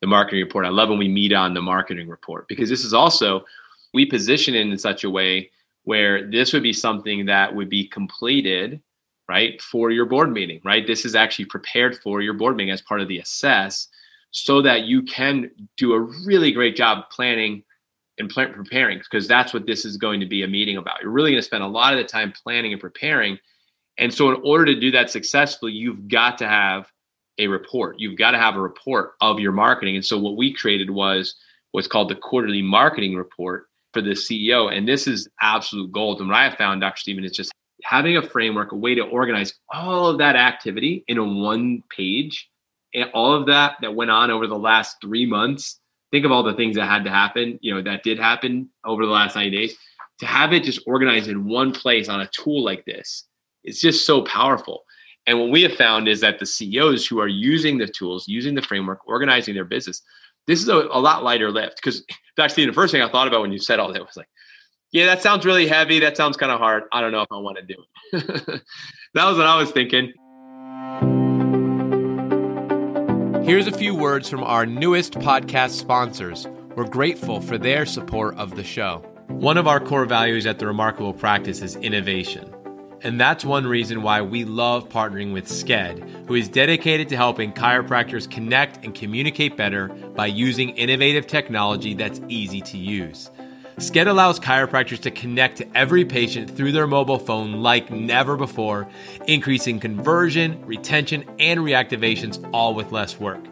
the 0.01 0.07
marketing 0.07 0.43
report. 0.43 0.65
I 0.65 0.69
love 0.69 0.89
when 0.89 0.97
we 0.97 1.07
meet 1.07 1.33
on 1.33 1.53
the 1.53 1.61
marketing 1.61 2.09
report 2.09 2.47
because 2.47 2.69
this 2.69 2.83
is 2.83 2.93
also 2.93 3.45
we 3.93 4.05
position 4.05 4.55
it 4.55 4.61
in 4.61 4.77
such 4.77 5.03
a 5.03 5.09
way 5.09 5.51
where 5.83 6.29
this 6.29 6.53
would 6.53 6.63
be 6.63 6.73
something 6.73 7.25
that 7.25 7.53
would 7.53 7.69
be 7.69 7.87
completed 7.87 8.81
right 9.29 9.61
for 9.61 9.91
your 9.91 10.05
board 10.05 10.31
meeting 10.31 10.59
right 10.63 10.87
this 10.87 11.05
is 11.05 11.15
actually 11.15 11.45
prepared 11.45 11.97
for 11.99 12.21
your 12.21 12.33
board 12.33 12.55
meeting 12.55 12.71
as 12.71 12.81
part 12.81 13.01
of 13.01 13.07
the 13.07 13.19
assess 13.19 13.87
so 14.31 14.61
that 14.61 14.83
you 14.83 15.03
can 15.03 15.51
do 15.77 15.93
a 15.93 15.99
really 15.99 16.51
great 16.51 16.75
job 16.75 17.09
planning 17.11 17.63
and 18.17 18.29
plan- 18.29 18.53
preparing 18.53 18.99
because 18.99 19.27
that's 19.27 19.53
what 19.53 19.65
this 19.65 19.85
is 19.85 19.97
going 19.97 20.19
to 20.21 20.25
be 20.25 20.43
a 20.43 20.47
meeting 20.47 20.77
about. 20.77 21.01
You're 21.01 21.11
really 21.11 21.31
going 21.31 21.41
to 21.41 21.45
spend 21.45 21.63
a 21.63 21.67
lot 21.67 21.93
of 21.93 21.99
the 21.99 22.05
time 22.05 22.33
planning 22.43 22.71
and 22.71 22.81
preparing. 22.81 23.37
And 23.97 24.13
so, 24.13 24.29
in 24.29 24.41
order 24.43 24.65
to 24.65 24.79
do 24.79 24.91
that 24.91 25.09
successfully, 25.09 25.73
you've 25.73 26.07
got 26.07 26.37
to 26.39 26.47
have 26.47 26.89
a 27.37 27.47
report. 27.47 27.99
You've 27.99 28.17
got 28.17 28.31
to 28.31 28.37
have 28.37 28.55
a 28.55 28.61
report 28.61 29.13
of 29.21 29.39
your 29.39 29.51
marketing. 29.51 29.95
And 29.95 30.05
so, 30.05 30.17
what 30.17 30.37
we 30.37 30.53
created 30.53 30.89
was 30.89 31.35
what's 31.71 31.87
called 31.87 32.09
the 32.09 32.15
quarterly 32.15 32.61
marketing 32.61 33.15
report 33.15 33.67
for 33.93 34.01
the 34.01 34.11
CEO. 34.11 34.71
And 34.75 34.87
this 34.87 35.07
is 35.07 35.27
absolute 35.41 35.91
gold. 35.91 36.19
And 36.19 36.29
what 36.29 36.37
I 36.37 36.45
have 36.45 36.57
found, 36.57 36.81
Dr. 36.81 36.99
Stephen, 36.99 37.25
is 37.25 37.31
just 37.31 37.51
having 37.83 38.15
a 38.15 38.21
framework, 38.21 38.71
a 38.71 38.75
way 38.75 38.95
to 38.95 39.01
organize 39.01 39.53
all 39.73 40.07
of 40.07 40.17
that 40.19 40.35
activity 40.35 41.03
in 41.07 41.17
a 41.17 41.23
one 41.23 41.83
page 41.95 42.49
all 43.13 43.33
of 43.33 43.45
that 43.47 43.75
that 43.81 43.95
went 43.95 44.11
on 44.11 44.31
over 44.31 44.47
the 44.47 44.57
last 44.57 44.97
three 45.01 45.25
months 45.25 45.79
think 46.11 46.25
of 46.25 46.31
all 46.31 46.43
the 46.43 46.53
things 46.53 46.75
that 46.75 46.87
had 46.87 47.03
to 47.03 47.09
happen 47.09 47.57
you 47.61 47.73
know 47.73 47.81
that 47.81 48.03
did 48.03 48.19
happen 48.19 48.69
over 48.85 49.05
the 49.05 49.11
last 49.11 49.35
90 49.35 49.55
days. 49.55 49.77
To 50.19 50.25
have 50.27 50.53
it 50.53 50.63
just 50.63 50.81
organized 50.85 51.29
in 51.29 51.47
one 51.47 51.71
place 51.71 52.07
on 52.07 52.21
a 52.21 52.27
tool 52.27 52.63
like 52.63 52.85
this 52.85 53.25
it's 53.63 53.79
just 53.79 54.07
so 54.07 54.23
powerful. 54.23 54.85
And 55.27 55.39
what 55.39 55.51
we 55.51 55.61
have 55.61 55.75
found 55.75 56.07
is 56.07 56.19
that 56.21 56.39
the 56.39 56.47
ceos 56.47 57.05
who 57.05 57.19
are 57.19 57.27
using 57.27 57.77
the 57.77 57.87
tools 57.87 58.27
using 58.27 58.55
the 58.55 58.61
framework 58.61 59.07
organizing 59.07 59.55
their 59.55 59.65
business 59.65 60.01
this 60.47 60.61
is 60.61 60.67
a, 60.67 60.75
a 60.75 60.99
lot 60.99 61.23
lighter 61.23 61.51
lift. 61.51 61.77
Because 61.77 62.03
actually 62.39 62.65
the 62.65 62.73
first 62.73 62.91
thing 62.91 63.01
i 63.01 63.09
thought 63.09 63.27
about 63.27 63.41
when 63.41 63.51
you 63.51 63.59
said 63.59 63.79
all 63.79 63.91
that 63.93 64.01
was 64.01 64.17
like 64.17 64.29
yeah 64.91 65.05
that 65.05 65.21
sounds 65.21 65.45
really 65.45 65.67
heavy. 65.67 65.99
That 65.99 66.17
sounds 66.17 66.37
kind 66.37 66.51
of 66.51 66.59
hard. 66.59 66.83
I 66.91 67.01
don't 67.01 67.11
know 67.11 67.21
if 67.21 67.31
i 67.31 67.37
want 67.37 67.57
to 67.57 67.63
do 67.63 67.83
it. 68.13 68.61
That 69.13 69.25
was 69.25 69.37
what 69.37 69.45
i 69.45 69.57
was 69.57 69.71
thinking 69.71 70.13
Here's 73.43 73.65
a 73.65 73.71
few 73.71 73.95
words 73.95 74.29
from 74.29 74.43
our 74.43 74.67
newest 74.67 75.13
podcast 75.13 75.71
sponsors. 75.71 76.47
We're 76.75 76.87
grateful 76.87 77.41
for 77.41 77.57
their 77.57 77.87
support 77.87 78.37
of 78.37 78.55
the 78.55 78.63
show. 78.63 78.99
One 79.29 79.57
of 79.57 79.67
our 79.67 79.79
core 79.79 80.05
values 80.05 80.45
at 80.45 80.59
the 80.59 80.67
Remarkable 80.67 81.11
Practice 81.11 81.63
is 81.63 81.75
innovation. 81.77 82.53
And 83.01 83.19
that's 83.19 83.43
one 83.43 83.65
reason 83.65 84.03
why 84.03 84.21
we 84.21 84.45
love 84.45 84.89
partnering 84.89 85.33
with 85.33 85.47
Sked, 85.47 86.27
who 86.27 86.35
is 86.35 86.49
dedicated 86.49 87.09
to 87.09 87.17
helping 87.17 87.51
chiropractors 87.51 88.29
connect 88.29 88.85
and 88.85 88.93
communicate 88.93 89.57
better 89.57 89.87
by 89.87 90.27
using 90.27 90.69
innovative 90.77 91.25
technology 91.25 91.95
that's 91.95 92.21
easy 92.27 92.61
to 92.61 92.77
use. 92.77 93.31
Sked 93.81 94.05
allows 94.05 94.39
chiropractors 94.39 94.99
to 94.99 95.09
connect 95.09 95.57
to 95.57 95.67
every 95.75 96.05
patient 96.05 96.55
through 96.55 96.71
their 96.71 96.85
mobile 96.85 97.17
phone 97.17 97.63
like 97.63 97.89
never 97.89 98.37
before, 98.37 98.87
increasing 99.27 99.79
conversion, 99.79 100.63
retention, 100.67 101.25
and 101.39 101.61
reactivations 101.61 102.47
all 102.53 102.75
with 102.75 102.91
less 102.91 103.19
work. 103.19 103.43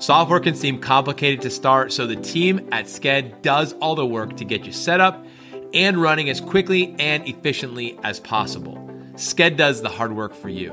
Software 0.00 0.40
can 0.40 0.56
seem 0.56 0.80
complicated 0.80 1.42
to 1.42 1.50
start, 1.50 1.92
so 1.92 2.08
the 2.08 2.16
team 2.16 2.68
at 2.72 2.86
Sked 2.86 3.40
does 3.42 3.72
all 3.74 3.94
the 3.94 4.04
work 4.04 4.36
to 4.38 4.44
get 4.44 4.66
you 4.66 4.72
set 4.72 5.00
up 5.00 5.24
and 5.72 6.02
running 6.02 6.28
as 6.28 6.40
quickly 6.40 6.96
and 6.98 7.28
efficiently 7.28 7.96
as 8.02 8.18
possible. 8.18 8.74
Sked 9.12 9.56
does 9.56 9.80
the 9.80 9.88
hard 9.88 10.12
work 10.12 10.34
for 10.34 10.48
you. 10.48 10.70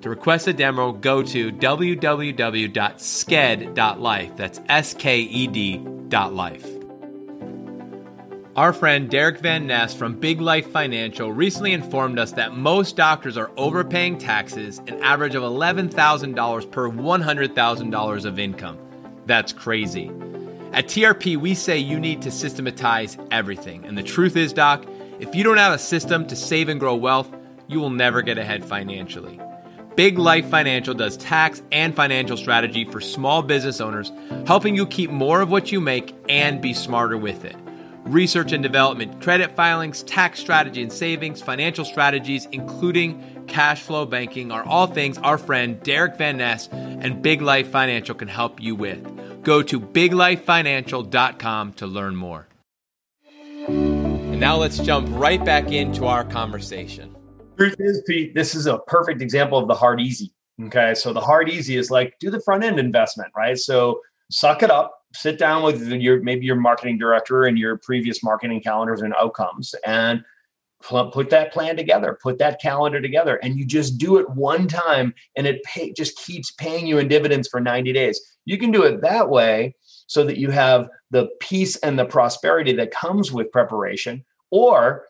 To 0.00 0.08
request 0.08 0.48
a 0.48 0.54
demo, 0.54 0.92
go 0.92 1.22
to 1.22 1.52
www.sked.life. 1.52 4.36
That's 4.36 4.60
S 4.70 4.94
K 4.94 5.20
E 5.20 5.46
D 5.48 5.86
dot 6.08 6.32
life. 6.32 6.77
Our 8.58 8.72
friend 8.72 9.08
Derek 9.08 9.38
Van 9.38 9.68
Ness 9.68 9.94
from 9.94 10.18
Big 10.18 10.40
Life 10.40 10.72
Financial 10.72 11.32
recently 11.32 11.72
informed 11.72 12.18
us 12.18 12.32
that 12.32 12.56
most 12.56 12.96
doctors 12.96 13.36
are 13.36 13.52
overpaying 13.56 14.18
taxes, 14.18 14.80
an 14.88 15.00
average 15.00 15.36
of 15.36 15.44
$11,000 15.44 16.70
per 16.72 16.90
$100,000 16.90 18.24
of 18.24 18.38
income. 18.40 18.78
That's 19.26 19.52
crazy. 19.52 20.08
At 20.72 20.88
TRP, 20.88 21.36
we 21.36 21.54
say 21.54 21.78
you 21.78 22.00
need 22.00 22.20
to 22.22 22.32
systematize 22.32 23.16
everything. 23.30 23.84
And 23.84 23.96
the 23.96 24.02
truth 24.02 24.34
is, 24.34 24.52
Doc, 24.52 24.84
if 25.20 25.36
you 25.36 25.44
don't 25.44 25.58
have 25.58 25.72
a 25.72 25.78
system 25.78 26.26
to 26.26 26.34
save 26.34 26.68
and 26.68 26.80
grow 26.80 26.96
wealth, 26.96 27.32
you 27.68 27.78
will 27.78 27.90
never 27.90 28.22
get 28.22 28.38
ahead 28.38 28.64
financially. 28.64 29.40
Big 29.94 30.18
Life 30.18 30.46
Financial 30.50 30.94
does 30.94 31.16
tax 31.16 31.62
and 31.70 31.94
financial 31.94 32.36
strategy 32.36 32.84
for 32.84 33.00
small 33.00 33.40
business 33.40 33.80
owners, 33.80 34.10
helping 34.48 34.74
you 34.74 34.84
keep 34.84 35.12
more 35.12 35.42
of 35.42 35.48
what 35.48 35.70
you 35.70 35.80
make 35.80 36.12
and 36.28 36.60
be 36.60 36.74
smarter 36.74 37.16
with 37.16 37.44
it. 37.44 37.54
Research 38.08 38.52
and 38.52 38.62
development, 38.62 39.20
credit 39.20 39.54
filings, 39.54 40.02
tax 40.02 40.40
strategy 40.40 40.82
and 40.82 40.90
savings, 40.90 41.42
financial 41.42 41.84
strategies, 41.84 42.46
including 42.52 43.44
cash 43.46 43.82
flow 43.82 44.06
banking, 44.06 44.50
are 44.50 44.64
all 44.64 44.86
things 44.86 45.18
our 45.18 45.36
friend 45.36 45.82
Derek 45.82 46.16
Van 46.16 46.38
Ness 46.38 46.68
and 46.72 47.20
Big 47.20 47.42
Life 47.42 47.68
Financial 47.68 48.14
can 48.14 48.28
help 48.28 48.62
you 48.62 48.74
with. 48.74 49.04
Go 49.42 49.62
to 49.62 49.78
biglifefinancial.com 49.78 51.72
to 51.74 51.86
learn 51.86 52.16
more. 52.16 52.48
And 53.68 54.40
now 54.40 54.56
let's 54.56 54.78
jump 54.78 55.06
right 55.10 55.44
back 55.44 55.70
into 55.70 56.06
our 56.06 56.24
conversation. 56.24 57.14
Truth 57.58 57.76
is, 57.78 58.02
Pete, 58.06 58.34
this 58.34 58.54
is 58.54 58.66
a 58.66 58.78
perfect 58.78 59.20
example 59.20 59.58
of 59.58 59.68
the 59.68 59.74
hard 59.74 60.00
easy. 60.00 60.32
Okay. 60.64 60.94
So 60.94 61.12
the 61.12 61.20
hard 61.20 61.50
easy 61.50 61.76
is 61.76 61.90
like 61.90 62.14
do 62.20 62.30
the 62.30 62.40
front 62.40 62.64
end 62.64 62.78
investment, 62.78 63.30
right? 63.36 63.58
So 63.58 64.00
suck 64.30 64.62
it 64.62 64.70
up, 64.70 64.97
sit 65.18 65.38
down 65.38 65.62
with 65.62 65.86
your 65.88 66.22
maybe 66.22 66.46
your 66.46 66.56
marketing 66.56 66.96
director 66.96 67.44
and 67.44 67.58
your 67.58 67.76
previous 67.78 68.22
marketing 68.22 68.60
calendars 68.60 69.02
and 69.02 69.14
outcomes 69.14 69.74
and 69.84 70.22
put 70.80 71.28
that 71.28 71.52
plan 71.52 71.76
together 71.76 72.16
put 72.22 72.38
that 72.38 72.60
calendar 72.60 73.00
together. 73.00 73.36
And 73.42 73.58
you 73.58 73.64
just 73.64 73.98
do 73.98 74.18
it 74.18 74.30
one 74.30 74.68
time 74.68 75.12
and 75.36 75.44
it 75.44 75.62
pay, 75.64 75.92
just 75.92 76.16
keeps 76.18 76.52
paying 76.52 76.86
you 76.86 76.98
in 76.98 77.08
dividends 77.08 77.48
for 77.48 77.60
90 77.60 77.92
days. 77.92 78.20
You 78.44 78.58
can 78.58 78.70
do 78.70 78.84
it 78.84 79.00
that 79.00 79.28
way 79.28 79.74
so 80.06 80.22
that 80.24 80.38
you 80.38 80.50
have 80.50 80.88
the 81.10 81.28
peace 81.40 81.76
and 81.78 81.98
the 81.98 82.04
prosperity 82.04 82.72
that 82.74 82.92
comes 82.92 83.32
with 83.32 83.50
preparation 83.50 84.24
or 84.50 85.06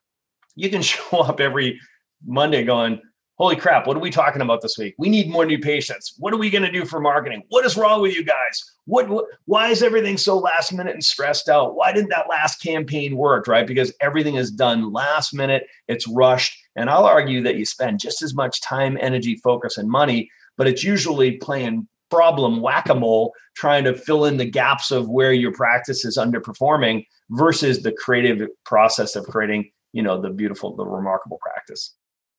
you 0.56 0.70
can 0.70 0.82
show 0.92 1.20
up 1.20 1.40
every 1.40 1.78
monday 2.26 2.64
going 2.64 3.00
holy 3.38 3.54
crap, 3.54 3.86
what 3.86 3.96
are 3.96 4.00
we 4.00 4.10
talking 4.10 4.42
about 4.42 4.60
this 4.60 4.76
week? 4.76 4.94
We 4.98 5.08
need 5.08 5.30
more 5.30 5.46
new 5.46 5.58
patients. 5.58 6.14
What 6.18 6.34
are 6.34 6.38
we 6.38 6.50
going 6.50 6.64
to 6.64 6.72
do 6.72 6.84
for 6.84 7.00
marketing? 7.00 7.44
What 7.50 7.64
is 7.64 7.76
wrong 7.76 8.02
with 8.02 8.14
you 8.14 8.24
guys? 8.24 8.72
What, 8.86 9.08
what, 9.08 9.26
why 9.44 9.68
is 9.68 9.82
everything 9.82 10.16
so 10.16 10.36
last 10.36 10.72
minute 10.72 10.94
and 10.94 11.04
stressed 11.04 11.48
out? 11.48 11.76
Why 11.76 11.92
didn't 11.92 12.10
that 12.10 12.28
last 12.28 12.60
campaign 12.60 13.16
work, 13.16 13.46
right? 13.46 13.66
Because 13.66 13.92
everything 14.00 14.34
is 14.34 14.50
done 14.50 14.92
last 14.92 15.32
minute, 15.32 15.66
it's 15.86 16.08
rushed. 16.08 16.58
And 16.74 16.90
I'll 16.90 17.04
argue 17.04 17.42
that 17.42 17.56
you 17.56 17.64
spend 17.64 18.00
just 18.00 18.22
as 18.22 18.34
much 18.34 18.60
time, 18.60 18.98
energy, 19.00 19.36
focus, 19.36 19.78
and 19.78 19.88
money, 19.88 20.30
but 20.56 20.66
it's 20.66 20.82
usually 20.82 21.32
playing 21.36 21.86
problem 22.10 22.60
whack-a-mole 22.60 23.34
trying 23.54 23.84
to 23.84 23.94
fill 23.94 24.24
in 24.24 24.38
the 24.38 24.44
gaps 24.44 24.90
of 24.90 25.08
where 25.08 25.32
your 25.32 25.52
practice 25.52 26.04
is 26.04 26.16
underperforming 26.16 27.06
versus 27.30 27.82
the 27.82 27.92
creative 27.92 28.48
process 28.64 29.14
of 29.14 29.26
creating 29.26 29.70
you 29.92 30.02
know 30.02 30.18
the 30.18 30.30
beautiful 30.30 30.74
the 30.74 30.86
remarkable 30.86 31.38
practice 31.42 31.94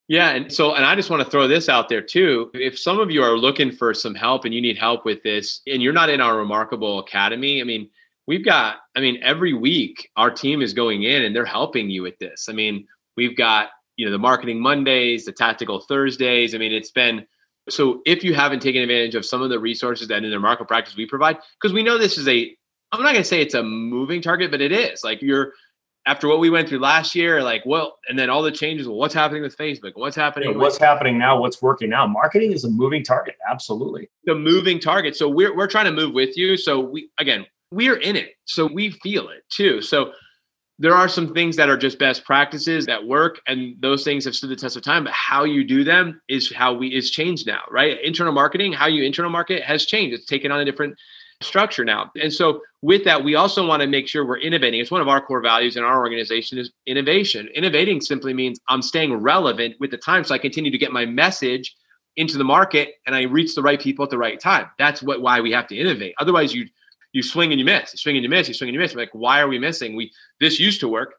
yeah. 0.09 0.31
And 0.31 0.51
so, 0.51 0.73
and 0.73 0.83
I 0.83 0.95
just 0.95 1.09
want 1.09 1.23
to 1.23 1.29
throw 1.29 1.47
this 1.47 1.69
out 1.69 1.87
there 1.87 2.01
too. 2.01 2.49
If 2.53 2.77
some 2.77 2.99
of 2.99 3.11
you 3.11 3.23
are 3.23 3.37
looking 3.37 3.71
for 3.71 3.93
some 3.93 4.15
help 4.15 4.43
and 4.43 4.53
you 4.53 4.59
need 4.59 4.77
help 4.77 5.05
with 5.05 5.23
this, 5.23 5.61
and 5.67 5.81
you're 5.81 5.93
not 5.93 6.09
in 6.09 6.19
our 6.19 6.35
Remarkable 6.35 6.99
Academy, 6.99 7.61
I 7.61 7.63
mean, 7.63 7.89
we've 8.27 8.43
got, 8.43 8.77
I 8.97 8.99
mean, 8.99 9.19
every 9.23 9.53
week 9.53 10.09
our 10.17 10.29
team 10.29 10.61
is 10.61 10.73
going 10.73 11.03
in 11.03 11.23
and 11.23 11.35
they're 11.35 11.45
helping 11.45 11.89
you 11.89 12.01
with 12.01 12.17
this. 12.19 12.47
I 12.49 12.53
mean, 12.53 12.85
we've 13.15 13.37
got, 13.37 13.69
you 13.95 14.05
know, 14.05 14.11
the 14.11 14.17
marketing 14.17 14.59
Mondays, 14.59 15.25
the 15.25 15.31
tactical 15.31 15.79
Thursdays. 15.79 16.53
I 16.53 16.57
mean, 16.57 16.71
it's 16.71 16.91
been, 16.91 17.25
so 17.69 18.01
if 18.05 18.23
you 18.23 18.33
haven't 18.33 18.61
taken 18.61 18.81
advantage 18.81 19.13
of 19.13 19.25
some 19.25 19.41
of 19.41 19.49
the 19.49 19.59
resources 19.59 20.07
that 20.07 20.23
in 20.23 20.31
the 20.31 20.39
market 20.39 20.67
practice 20.67 20.95
we 20.95 21.05
provide, 21.05 21.37
because 21.61 21.73
we 21.73 21.83
know 21.83 21.97
this 21.97 22.17
is 22.17 22.27
a, 22.27 22.55
I'm 22.91 23.03
not 23.03 23.13
going 23.13 23.21
to 23.21 23.29
say 23.29 23.41
it's 23.41 23.53
a 23.53 23.61
moving 23.61 24.21
target, 24.21 24.49
but 24.49 24.61
it 24.61 24.71
is 24.71 25.03
like 25.03 25.21
you're, 25.21 25.53
after 26.09 26.27
what 26.27 26.39
we 26.39 26.49
went 26.49 26.67
through 26.67 26.79
last 26.79 27.13
year, 27.13 27.43
like, 27.43 27.61
well, 27.67 27.99
and 28.09 28.17
then 28.17 28.31
all 28.31 28.41
the 28.41 28.51
changes, 28.51 28.87
well, 28.87 28.97
what's 28.97 29.13
happening 29.13 29.43
with 29.43 29.55
Facebook? 29.55 29.91
What's 29.93 30.15
happening? 30.15 30.49
Yeah, 30.49 30.57
what's 30.57 30.77
with- 30.79 30.87
happening 30.87 31.19
now? 31.19 31.39
What's 31.39 31.61
working 31.61 31.87
now? 31.87 32.07
Marketing 32.07 32.51
is 32.51 32.63
a 32.63 32.69
moving 32.69 33.03
target. 33.03 33.35
Absolutely. 33.47 34.09
The 34.25 34.33
moving 34.33 34.79
target. 34.79 35.15
So 35.15 35.29
we're, 35.29 35.55
we're 35.55 35.67
trying 35.67 35.85
to 35.85 35.91
move 35.91 36.15
with 36.15 36.35
you. 36.35 36.57
So 36.57 36.79
we, 36.79 37.11
again, 37.19 37.45
we're 37.71 37.97
in 37.97 38.15
it. 38.15 38.31
So 38.45 38.65
we 38.65 38.89
feel 38.89 39.29
it 39.29 39.43
too. 39.49 39.83
So 39.83 40.13
there 40.79 40.95
are 40.95 41.07
some 41.07 41.31
things 41.31 41.55
that 41.57 41.69
are 41.69 41.77
just 41.77 41.99
best 41.99 42.23
practices 42.23 42.87
that 42.87 43.05
work 43.05 43.39
and 43.45 43.75
those 43.79 44.03
things 44.03 44.25
have 44.25 44.33
stood 44.33 44.49
the 44.49 44.55
test 44.55 44.77
of 44.77 44.81
time 44.81 45.03
but 45.03 45.13
how 45.13 45.43
you 45.43 45.63
do 45.65 45.83
them 45.83 46.21
is 46.29 46.51
how 46.53 46.73
we 46.73 46.87
is 46.87 47.11
changed 47.11 47.45
now 47.45 47.59
right 47.69 48.01
internal 48.01 48.31
marketing 48.31 48.71
how 48.71 48.87
you 48.87 49.03
internal 49.03 49.29
market 49.29 49.61
has 49.61 49.85
changed 49.85 50.15
it's 50.15 50.25
taken 50.25 50.53
on 50.53 50.61
a 50.61 50.65
different 50.65 50.95
structure 51.41 51.85
now. 51.85 52.11
And 52.21 52.31
so 52.31 52.61
with 52.81 53.03
that, 53.05 53.23
we 53.23 53.35
also 53.35 53.65
want 53.65 53.81
to 53.81 53.87
make 53.87 54.07
sure 54.07 54.25
we're 54.25 54.39
innovating. 54.39 54.79
It's 54.79 54.91
one 54.91 55.01
of 55.01 55.07
our 55.07 55.21
core 55.21 55.41
values 55.41 55.77
in 55.77 55.83
our 55.83 55.99
organization 55.99 56.57
is 56.57 56.71
innovation. 56.85 57.47
Innovating 57.55 58.01
simply 58.01 58.33
means 58.33 58.59
I'm 58.67 58.81
staying 58.81 59.13
relevant 59.13 59.75
with 59.79 59.91
the 59.91 59.97
time. 59.97 60.23
So 60.23 60.35
I 60.35 60.37
continue 60.37 60.71
to 60.71 60.77
get 60.77 60.91
my 60.91 61.05
message 61.05 61.75
into 62.17 62.37
the 62.37 62.43
market 62.43 62.95
and 63.05 63.15
I 63.15 63.23
reach 63.23 63.55
the 63.55 63.61
right 63.61 63.79
people 63.79 64.03
at 64.03 64.09
the 64.09 64.17
right 64.17 64.39
time. 64.39 64.67
That's 64.77 65.01
what 65.01 65.21
why 65.21 65.39
we 65.39 65.51
have 65.51 65.67
to 65.67 65.77
innovate. 65.77 66.15
Otherwise 66.19 66.53
you 66.53 66.67
you 67.13 67.23
swing 67.23 67.51
and 67.51 67.59
you 67.59 67.65
miss, 67.65 67.93
you 67.93 67.97
swing 67.97 68.17
and 68.17 68.23
you 68.23 68.29
miss, 68.29 68.47
you 68.47 68.53
swing 68.53 68.69
and 68.69 68.73
you 68.75 68.79
miss. 68.79 68.93
Like, 68.93 69.09
why 69.13 69.39
are 69.39 69.47
we 69.47 69.57
missing? 69.57 69.95
We 69.95 70.11
this 70.39 70.59
used 70.59 70.79
to 70.81 70.87
work. 70.87 71.15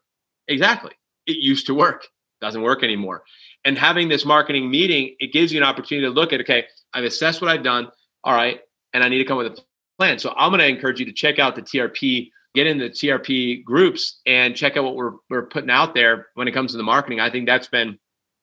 Exactly. 0.47 0.91
It 1.25 1.37
used 1.37 1.65
to 1.67 1.73
work. 1.73 2.05
Doesn't 2.39 2.61
work 2.61 2.83
anymore. 2.83 3.23
And 3.65 3.77
having 3.77 4.09
this 4.09 4.25
marketing 4.25 4.69
meeting, 4.69 5.15
it 5.19 5.33
gives 5.33 5.51
you 5.51 5.59
an 5.59 5.63
opportunity 5.63 6.07
to 6.07 6.11
look 6.11 6.33
at, 6.33 6.41
okay, 6.41 6.65
I've 6.93 7.03
assessed 7.03 7.41
what 7.41 7.51
I've 7.51 7.63
done. 7.63 7.87
All 8.23 8.33
right. 8.33 8.61
And 8.93 9.03
I 9.03 9.09
need 9.09 9.19
to 9.19 9.25
come 9.25 9.37
with 9.37 9.47
a 9.47 9.61
plan. 10.01 10.17
So 10.17 10.33
I'm 10.35 10.49
going 10.49 10.61
to 10.61 10.67
encourage 10.67 10.99
you 10.99 11.05
to 11.05 11.11
check 11.11 11.37
out 11.37 11.55
the 11.55 11.61
TRP, 11.61 12.31
get 12.55 12.65
in 12.65 12.79
the 12.79 12.89
TRP 12.89 13.63
groups 13.63 14.19
and 14.25 14.55
check 14.55 14.75
out 14.75 14.83
what 14.83 14.95
we're, 14.95 15.11
we're 15.29 15.45
putting 15.45 15.69
out 15.69 15.93
there 15.93 16.29
when 16.33 16.47
it 16.47 16.53
comes 16.53 16.71
to 16.71 16.77
the 16.77 16.83
marketing. 16.83 17.19
I 17.19 17.29
think 17.29 17.45
that's 17.45 17.67
been 17.67 17.99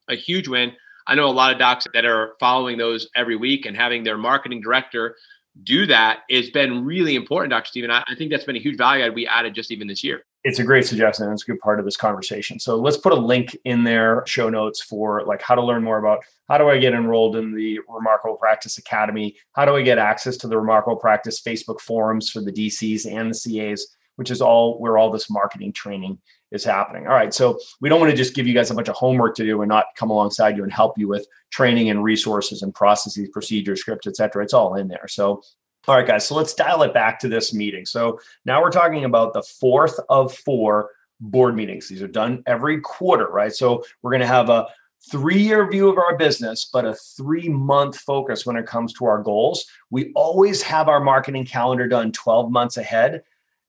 a 0.08 0.14
huge 0.14 0.46
win. 0.46 0.70
I 1.08 1.16
know 1.16 1.26
a 1.26 1.32
lot 1.32 1.52
of 1.52 1.58
docs 1.58 1.84
that 1.94 2.04
are 2.04 2.34
following 2.38 2.78
those 2.78 3.08
every 3.16 3.34
week 3.34 3.66
and 3.66 3.76
having 3.76 4.04
their 4.04 4.16
marketing 4.16 4.60
director 4.60 5.16
do 5.64 5.84
that 5.86 6.20
has 6.30 6.48
been 6.50 6.84
really 6.84 7.16
important, 7.16 7.50
Dr. 7.50 7.66
Stephen. 7.66 7.90
I, 7.90 8.04
I 8.06 8.14
think 8.16 8.30
that's 8.30 8.44
been 8.44 8.54
a 8.54 8.60
huge 8.60 8.78
value 8.78 9.04
add 9.04 9.16
we 9.16 9.26
added 9.26 9.52
just 9.52 9.72
even 9.72 9.88
this 9.88 10.04
year 10.04 10.22
it's 10.44 10.58
a 10.58 10.64
great 10.64 10.86
suggestion. 10.86 11.30
It's 11.32 11.42
a 11.42 11.46
good 11.46 11.60
part 11.60 11.78
of 11.78 11.84
this 11.84 11.96
conversation. 11.96 12.58
So 12.60 12.76
let's 12.76 12.96
put 12.96 13.12
a 13.12 13.16
link 13.16 13.56
in 13.64 13.84
their 13.84 14.24
show 14.26 14.48
notes 14.48 14.80
for 14.80 15.24
like 15.26 15.42
how 15.42 15.54
to 15.54 15.62
learn 15.62 15.82
more 15.82 15.98
about 15.98 16.24
how 16.48 16.58
do 16.58 16.68
I 16.68 16.78
get 16.78 16.94
enrolled 16.94 17.36
in 17.36 17.54
the 17.54 17.80
Remarkable 17.88 18.36
Practice 18.36 18.78
Academy? 18.78 19.36
How 19.52 19.64
do 19.64 19.74
I 19.74 19.82
get 19.82 19.98
access 19.98 20.36
to 20.38 20.48
the 20.48 20.58
Remarkable 20.58 20.96
Practice 20.96 21.42
Facebook 21.42 21.80
forums 21.80 22.30
for 22.30 22.40
the 22.40 22.52
DCs 22.52 23.10
and 23.10 23.34
the 23.34 23.38
CAs, 23.38 23.96
which 24.16 24.30
is 24.30 24.40
all 24.40 24.78
where 24.78 24.96
all 24.96 25.10
this 25.10 25.28
marketing 25.28 25.72
training 25.72 26.18
is 26.50 26.64
happening. 26.64 27.06
All 27.06 27.14
right. 27.14 27.34
So 27.34 27.58
we 27.80 27.88
don't 27.88 28.00
want 28.00 28.10
to 28.10 28.16
just 28.16 28.34
give 28.34 28.46
you 28.46 28.54
guys 28.54 28.70
a 28.70 28.74
bunch 28.74 28.88
of 28.88 28.94
homework 28.96 29.34
to 29.36 29.44
do 29.44 29.60
and 29.60 29.68
not 29.68 29.86
come 29.96 30.10
alongside 30.10 30.56
you 30.56 30.62
and 30.62 30.72
help 30.72 30.96
you 30.96 31.08
with 31.08 31.26
training 31.50 31.90
and 31.90 32.02
resources 32.02 32.62
and 32.62 32.74
processes, 32.74 33.28
procedures, 33.32 33.80
scripts, 33.80 34.06
et 34.06 34.16
cetera. 34.16 34.42
It's 34.42 34.54
all 34.54 34.74
in 34.76 34.88
there. 34.88 35.06
So 35.08 35.42
all 35.86 35.96
right, 35.96 36.06
guys. 36.06 36.26
So 36.26 36.34
let's 36.34 36.54
dial 36.54 36.82
it 36.82 36.92
back 36.92 37.18
to 37.20 37.28
this 37.28 37.54
meeting. 37.54 37.86
So 37.86 38.20
now 38.44 38.60
we're 38.60 38.70
talking 38.70 39.04
about 39.04 39.32
the 39.32 39.42
fourth 39.42 39.98
of 40.08 40.34
four 40.34 40.90
board 41.20 41.56
meetings. 41.56 41.88
These 41.88 42.02
are 42.02 42.08
done 42.08 42.42
every 42.46 42.80
quarter, 42.80 43.28
right? 43.28 43.52
So 43.52 43.84
we're 44.02 44.10
going 44.10 44.20
to 44.20 44.26
have 44.26 44.50
a 44.50 44.66
three 45.10 45.40
year 45.40 45.68
view 45.70 45.88
of 45.88 45.98
our 45.98 46.16
business, 46.16 46.68
but 46.72 46.84
a 46.84 46.94
three 46.94 47.48
month 47.48 47.98
focus 47.98 48.44
when 48.44 48.56
it 48.56 48.66
comes 48.66 48.92
to 48.94 49.06
our 49.06 49.22
goals. 49.22 49.66
We 49.90 50.12
always 50.14 50.62
have 50.62 50.88
our 50.88 51.00
marketing 51.00 51.46
calendar 51.46 51.88
done 51.88 52.12
12 52.12 52.50
months 52.50 52.76
ahead. 52.76 53.22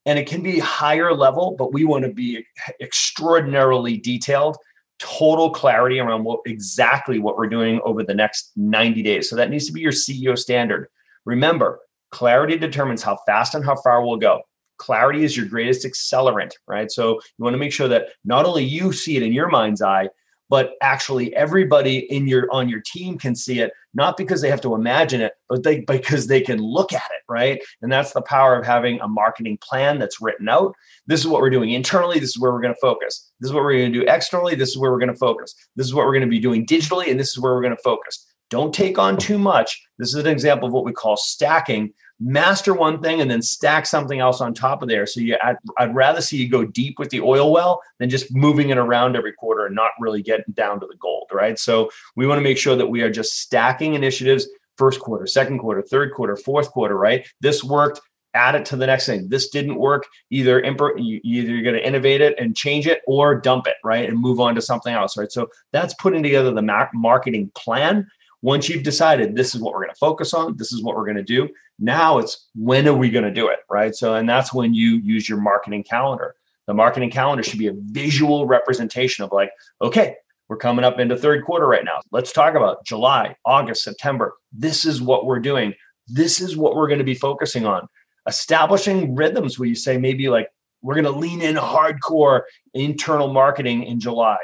And 0.06 0.18
it 0.18 0.28
can 0.28 0.42
be 0.42 0.60
higher 0.60 1.13
level, 1.13 1.56
but 1.58 1.74
we 1.74 1.86
want 1.86 2.06
to 2.06 2.12
be 2.12 2.46
extraordinarily 2.82 3.98
detailed, 3.98 4.58
total 4.98 5.51
clarity 5.51 6.00
around 6.00 6.24
what 6.24 6.39
exactly 6.46 7.20
what 7.20 7.38
we're 7.38 7.48
doing 7.48 7.80
over 7.84 8.04
the 8.04 8.16
next 8.16 8.51
90 8.56 9.04
days. 9.04 9.30
So 9.30 9.36
that 9.36 9.50
needs 9.50 9.68
to 9.68 9.74
be 9.74 9.82
your 9.82 9.92
CEO 9.92 10.38
standard. 10.38 10.88
Remember, 11.25 11.80
Clarity 12.12 12.58
determines 12.58 13.04
how 13.04 13.18
fast 13.25 13.56
and 13.56 13.63
how 13.63 13.75
far 13.75 14.06
we'll 14.06 14.18
go. 14.18 14.42
Clarity 14.78 15.24
is 15.24 15.36
your 15.36 15.46
greatest 15.46 15.86
accelerant, 15.86 16.51
right? 16.68 16.89
So 16.89 17.13
you 17.38 17.44
want 17.44 17.54
to 17.54 17.60
make 17.60 17.74
sure 17.74 17.88
that 17.89 18.10
not 18.24 18.46
only 18.46 18.63
you 18.63 18.94
see 18.94 19.18
it 19.18 19.24
in 19.24 19.34
your 19.34 19.50
mind's 19.50 19.82
eye, 19.82 20.10
but 20.50 20.72
actually 20.82 21.34
everybody 21.36 22.00
in 22.12 22.28
your 22.28 22.51
on 22.51 22.68
your 22.68 22.82
team 22.82 23.18
can 23.18 23.36
see 23.36 23.60
it 23.60 23.72
not 23.94 24.18
because 24.18 24.42
they 24.42 24.50
have 24.50 24.62
to 24.62 24.75
imagine 24.75 25.22
it 25.22 25.34
but 25.48 25.63
they 25.63 25.82
because 25.82 26.28
they 26.28 26.42
can 26.42 26.60
look 26.60 26.92
at 26.92 27.10
it 27.12 27.20
right? 27.30 27.62
And 27.82 27.92
that's 27.92 28.12
the 28.12 28.22
power 28.24 28.56
of 28.56 28.66
having 28.66 29.00
a 29.00 29.08
marketing 29.08 29.60
plan 29.62 30.00
that's 30.00 30.20
written 30.20 30.50
out. 30.50 30.74
This 31.06 31.20
is 31.20 31.28
what 31.28 31.42
we're 31.42 31.51
doing 31.51 31.72
internally 31.72 32.20
this 32.20 32.32
is 32.32 32.39
where 32.39 32.51
we're 32.51 32.62
going 32.62 32.74
to 32.74 32.80
focus. 32.82 33.32
This 33.39 33.50
is 33.50 33.54
what 33.54 33.63
we're 33.63 33.78
going 33.78 33.94
to 33.94 34.00
do 34.00 34.06
externally 34.08 34.56
this 34.56 34.70
is 34.70 34.78
where 34.78 34.92
we're 34.92 35.00
going 35.00 35.13
to 35.13 35.16
focus. 35.16 35.56
This 35.75 35.88
is 35.88 35.94
what 35.94 36.06
we're 36.06 36.13
going 36.13 36.22
to 36.22 36.28
be 36.28 36.39
doing 36.39 36.66
digitally 36.66 37.10
and 37.10 37.20
this 37.20 37.30
is 37.30 37.39
where 37.39 37.54
we're 37.54 37.62
going 37.62 37.75
to 37.75 37.84
focus 37.84 38.25
don't 38.50 38.74
take 38.74 38.98
on 38.98 39.18
too 39.18 39.38
much. 39.38 39.86
This 39.98 40.10
is 40.10 40.15
an 40.15 40.27
example 40.27 40.68
of 40.68 40.74
what 40.74 40.86
we 40.86 40.91
call 40.91 41.18
stacking. 41.18 41.94
Master 42.20 42.74
one 42.74 43.01
thing 43.01 43.22
and 43.22 43.32
then 43.32 43.41
stack 43.41 43.86
something 43.86 44.20
else 44.20 44.41
on 44.41 44.53
top 44.53 44.82
of 44.82 44.89
there. 44.89 45.06
So 45.06 45.22
you, 45.22 45.38
I'd, 45.41 45.56
I'd 45.77 45.96
rather 45.96 46.20
see 46.20 46.38
you 46.38 46.50
go 46.50 46.65
deep 46.65 47.00
with 47.00 47.10
the 47.12 47.22
oil 47.22 47.51
well 47.51 47.82
than 47.98 48.10
just 48.10 48.36
moving 48.36 48.70
it 48.70 48.77
around 48.77 49.15
every 49.15 49.32
quarter 49.32 49.65
and 49.65 49.75
not 49.75 49.91
really 50.00 50.22
getting 50.22 50.53
down 50.53 50.82
to 50.82 50.88
the 50.88 50.98
gold, 50.98 51.29
right? 51.32 51.58
So 51.58 51.89
we 52.18 52.27
want 52.27 52.39
to 52.39 52.44
make 52.44 52.58
sure 52.58 52.75
that 52.75 52.88
we 52.88 53.03
are 53.03 53.10
just 53.10 53.39
stacking 53.39 53.94
initiatives 53.94 54.50
first 54.77 55.00
quarter, 55.00 55.27
second 55.27 55.60
quarter, 55.60 55.82
third 55.82 56.13
quarter, 56.13 56.36
fourth 56.36 56.72
quarter, 56.72 56.98
right? 56.98 57.25
This 57.39 57.63
worked 57.63 58.01
add 58.34 58.56
it 58.56 58.65
to 58.65 58.75
the 58.75 58.86
next 58.86 59.06
thing. 59.06 59.27
This 59.29 59.50
didn't 59.50 59.75
work. 59.75 60.06
Either 60.29 60.60
imp- 60.60 60.98
you, 60.98 61.20
either 61.24 61.51
you're 61.51 61.63
going 61.63 61.75
to 61.75 61.86
innovate 61.86 62.22
it 62.22 62.38
and 62.38 62.56
change 62.56 62.88
it, 62.88 63.01
or 63.08 63.36
dump 63.36 63.68
it, 63.68 63.75
right, 63.84 64.08
and 64.08 64.20
move 64.20 64.39
on 64.39 64.56
to 64.56 64.62
something 64.62 64.94
else, 64.94 65.18
right. 65.18 65.32
So 65.32 65.48
that's 65.72 65.94
putting 65.96 66.24
together 66.24 66.51
the 66.51 66.62
ma- 66.62 66.88
marketing 66.94 67.51
plan. 67.56 68.08
Once 68.41 68.69
you've 68.69 68.84
decided 68.84 69.36
this 69.36 69.53
is 69.53 69.62
what 69.62 69.74
we're 69.74 69.81
going 69.81 69.93
to 69.93 70.00
focus 70.00 70.34
on, 70.34 70.55
this 70.58 70.72
is 70.72 70.81
what 70.81 70.96
we're 70.96 71.05
going 71.05 71.17
to 71.17 71.24
do. 71.24 71.50
Now 71.77 72.19
it's 72.19 72.48
when 72.55 72.88
are 72.88 72.93
we 72.93 73.10
going 73.10 73.25
to 73.25 73.31
do 73.31 73.48
it, 73.48 73.60
right? 73.69 73.93
So 73.93 74.15
and 74.15 74.29
that's 74.29 74.53
when 74.53 74.74
you 74.74 74.98
use 74.98 75.27
your 75.27 75.39
marketing 75.39 75.84
calendar. 75.84 76.36
The 76.67 76.74
marketing 76.74 77.10
calendar 77.10 77.43
should 77.43 77.60
be 77.60 77.67
a 77.67 77.74
visual 77.75 78.46
representation 78.46 79.25
of 79.25 79.31
like, 79.31 79.51
okay, 79.81 80.15
we're 80.48 80.58
coming 80.58 80.86
up 80.86 81.00
into 81.00 81.17
third 81.17 81.43
quarter 81.43 81.67
right 81.67 81.84
now. 81.84 82.00
Let's 82.12 82.31
talk 82.31 82.55
about 82.55 82.86
July, 82.86 83.36
August, 83.46 83.84
September. 83.84 84.34
This 84.51 84.86
is 84.86 85.01
what 85.01 85.25
we're 85.25 85.39
doing. 85.39 85.74
This 86.08 86.41
is 86.41 86.58
what 86.58 86.75
we're 86.75 86.88
going 86.88 87.00
to 87.00 87.05
be 87.05 87.13
focusing 87.13 87.65
on 87.65 87.88
establishing 88.27 89.15
rhythms 89.15 89.58
where 89.58 89.69
you 89.69 89.75
say 89.75 89.98
maybe 89.98 90.29
like 90.29 90.48
we're 90.81 90.96
going 90.96 91.05
to 91.05 91.12
lean 91.12 91.41
in 91.41 91.55
hardcore 91.55 92.41
internal 92.74 93.31
marketing 93.31 93.84
in 93.84 94.00
July. 94.00 94.38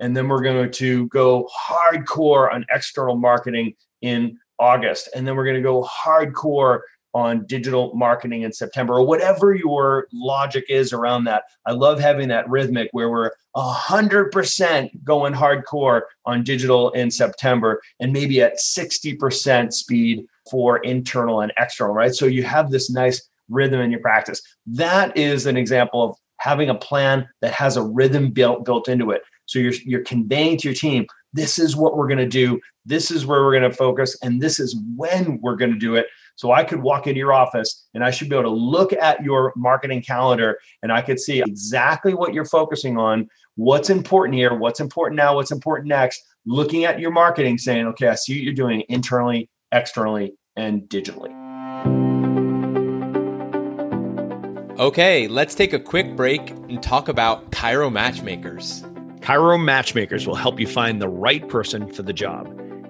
And 0.00 0.16
then 0.16 0.28
we're 0.28 0.42
going 0.42 0.70
to 0.70 1.08
go 1.08 1.48
hardcore 1.56 2.52
on 2.52 2.66
external 2.70 3.16
marketing 3.16 3.74
in 4.02 4.38
August. 4.58 5.08
And 5.14 5.26
then 5.26 5.36
we're 5.36 5.44
going 5.44 5.56
to 5.56 5.62
go 5.62 5.82
hardcore 5.84 6.80
on 7.14 7.46
digital 7.46 7.94
marketing 7.94 8.42
in 8.42 8.52
September 8.52 8.94
or 8.94 9.06
whatever 9.06 9.54
your 9.54 10.08
logic 10.12 10.64
is 10.68 10.92
around 10.92 11.24
that. 11.24 11.44
I 11.64 11.70
love 11.70 12.00
having 12.00 12.28
that 12.28 12.48
rhythmic 12.50 12.88
where 12.90 13.08
we're 13.08 13.30
100% 13.56 15.04
going 15.04 15.32
hardcore 15.32 16.02
on 16.26 16.42
digital 16.42 16.90
in 16.90 17.12
September 17.12 17.80
and 18.00 18.12
maybe 18.12 18.42
at 18.42 18.58
60% 18.58 19.72
speed 19.72 20.26
for 20.50 20.78
internal 20.78 21.40
and 21.40 21.52
external, 21.56 21.94
right? 21.94 22.12
So 22.12 22.26
you 22.26 22.42
have 22.42 22.70
this 22.70 22.90
nice 22.90 23.28
rhythm 23.48 23.80
in 23.80 23.92
your 23.92 24.00
practice. 24.00 24.42
That 24.66 25.16
is 25.16 25.46
an 25.46 25.56
example 25.56 26.02
of 26.02 26.16
having 26.40 26.68
a 26.68 26.74
plan 26.74 27.28
that 27.40 27.52
has 27.52 27.76
a 27.76 27.82
rhythm 27.82 28.30
built 28.30 28.64
built 28.64 28.88
into 28.88 29.10
it. 29.12 29.22
So 29.46 29.58
you're 29.58 29.72
you're 29.84 30.04
conveying 30.04 30.58
to 30.58 30.68
your 30.68 30.74
team, 30.74 31.06
this 31.32 31.58
is 31.58 31.76
what 31.76 31.96
we're 31.96 32.08
going 32.08 32.18
to 32.18 32.28
do, 32.28 32.60
this 32.86 33.10
is 33.10 33.26
where 33.26 33.42
we're 33.42 33.58
going 33.58 33.70
to 33.70 33.76
focus, 33.76 34.16
and 34.22 34.40
this 34.40 34.60
is 34.60 34.76
when 34.96 35.40
we're 35.42 35.56
going 35.56 35.72
to 35.72 35.78
do 35.78 35.96
it. 35.96 36.06
So 36.36 36.52
I 36.52 36.64
could 36.64 36.82
walk 36.82 37.06
into 37.06 37.18
your 37.18 37.32
office 37.32 37.86
and 37.94 38.04
I 38.04 38.10
should 38.10 38.28
be 38.28 38.34
able 38.34 38.50
to 38.50 38.56
look 38.56 38.92
at 38.92 39.22
your 39.22 39.52
marketing 39.56 40.02
calendar 40.02 40.58
and 40.82 40.90
I 40.90 41.00
could 41.00 41.20
see 41.20 41.40
exactly 41.40 42.14
what 42.14 42.34
you're 42.34 42.44
focusing 42.44 42.98
on, 42.98 43.28
what's 43.54 43.88
important 43.88 44.36
here, 44.36 44.54
what's 44.54 44.80
important 44.80 45.16
now, 45.16 45.36
what's 45.36 45.52
important 45.52 45.88
next, 45.88 46.22
looking 46.44 46.84
at 46.84 46.98
your 46.98 47.12
marketing 47.12 47.58
saying, 47.58 47.86
okay, 47.88 48.08
I 48.08 48.16
see 48.16 48.34
what 48.34 48.42
you're 48.42 48.52
doing 48.52 48.82
internally, 48.88 49.48
externally, 49.70 50.34
and 50.56 50.82
digitally. 50.82 51.32
Okay, 54.76 55.28
let's 55.28 55.54
take 55.54 55.72
a 55.72 55.78
quick 55.78 56.16
break 56.16 56.50
and 56.50 56.82
talk 56.82 57.08
about 57.08 57.52
Chiro 57.52 57.92
Matchmakers. 57.92 58.84
Chiro 59.24 59.58
Matchmakers 59.58 60.26
will 60.26 60.34
help 60.34 60.60
you 60.60 60.66
find 60.66 61.00
the 61.00 61.08
right 61.08 61.48
person 61.48 61.90
for 61.90 62.02
the 62.02 62.12
job. 62.12 62.46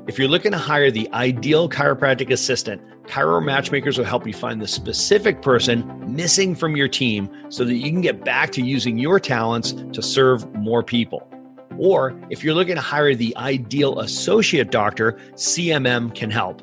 If 0.09 0.19
you're 0.19 0.27
looking 0.27 0.51
to 0.51 0.59
hire 0.59 0.91
the 0.91 1.09
ideal 1.13 1.69
chiropractic 1.69 2.33
assistant, 2.33 2.83
Chiro 3.05 3.41
Matchmakers 3.41 3.99
will 3.99 4.05
help 4.05 4.27
you 4.27 4.33
find 4.33 4.61
the 4.61 4.67
specific 4.67 5.43
person 5.43 5.87
missing 6.13 6.57
from 6.57 6.75
your 6.75 6.89
team 6.89 7.31
so 7.51 7.65
that 7.65 7.75
you 7.75 7.89
can 7.89 8.01
get 8.01 8.25
back 8.25 8.51
to 8.51 8.63
using 8.63 8.99
your 8.99 9.21
talents 9.21 9.75
to 9.93 10.03
serve 10.03 10.53
more 10.57 10.83
people. 10.83 11.25
Or 11.79 12.21
if 12.31 12.43
you're 12.43 12.55
looking 12.55 12.75
to 12.75 12.81
hire 12.81 13.15
the 13.15 13.33
ideal 13.37 14.01
associate 14.01 14.73
doctor, 14.73 15.13
CMM 15.35 16.17
can 16.17 16.33
help. 16.33 16.63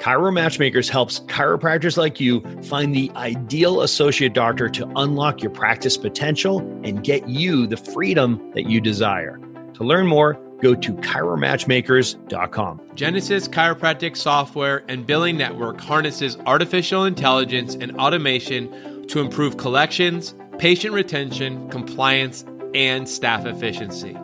Chiro 0.00 0.32
Matchmakers 0.32 0.88
helps 0.88 1.20
chiropractors 1.20 1.98
like 1.98 2.18
you 2.18 2.40
find 2.62 2.94
the 2.94 3.12
ideal 3.16 3.82
associate 3.82 4.32
doctor 4.32 4.68
to 4.70 4.90
unlock 4.96 5.42
your 5.42 5.50
practice 5.50 5.98
potential 5.98 6.60
and 6.84 7.04
get 7.04 7.28
you 7.28 7.66
the 7.66 7.76
freedom 7.76 8.50
that 8.54 8.64
you 8.64 8.80
desire. 8.80 9.38
To 9.74 9.84
learn 9.84 10.06
more, 10.06 10.40
go 10.62 10.74
to 10.74 10.94
chiromatchmakers.com. 10.94 12.80
Genesis 12.94 13.46
Chiropractic 13.46 14.16
Software 14.16 14.84
and 14.88 15.06
Billing 15.06 15.36
Network 15.36 15.78
harnesses 15.80 16.38
artificial 16.46 17.04
intelligence 17.04 17.74
and 17.74 17.94
automation 17.98 19.06
to 19.08 19.20
improve 19.20 19.58
collections, 19.58 20.34
patient 20.58 20.94
retention, 20.94 21.68
compliance, 21.68 22.44
and 22.74 23.06
staff 23.06 23.44
efficiency. 23.44 24.16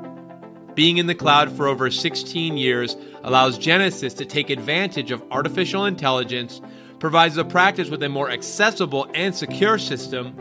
Being 0.76 0.98
in 0.98 1.06
the 1.06 1.14
cloud 1.14 1.50
for 1.56 1.66
over 1.66 1.90
16 1.90 2.58
years 2.58 2.98
allows 3.24 3.56
Genesis 3.56 4.12
to 4.12 4.26
take 4.26 4.50
advantage 4.50 5.10
of 5.10 5.22
artificial 5.30 5.86
intelligence, 5.86 6.60
provides 6.98 7.34
the 7.34 7.46
practice 7.46 7.88
with 7.88 8.02
a 8.02 8.10
more 8.10 8.30
accessible 8.30 9.08
and 9.14 9.34
secure 9.34 9.78
system, 9.78 10.36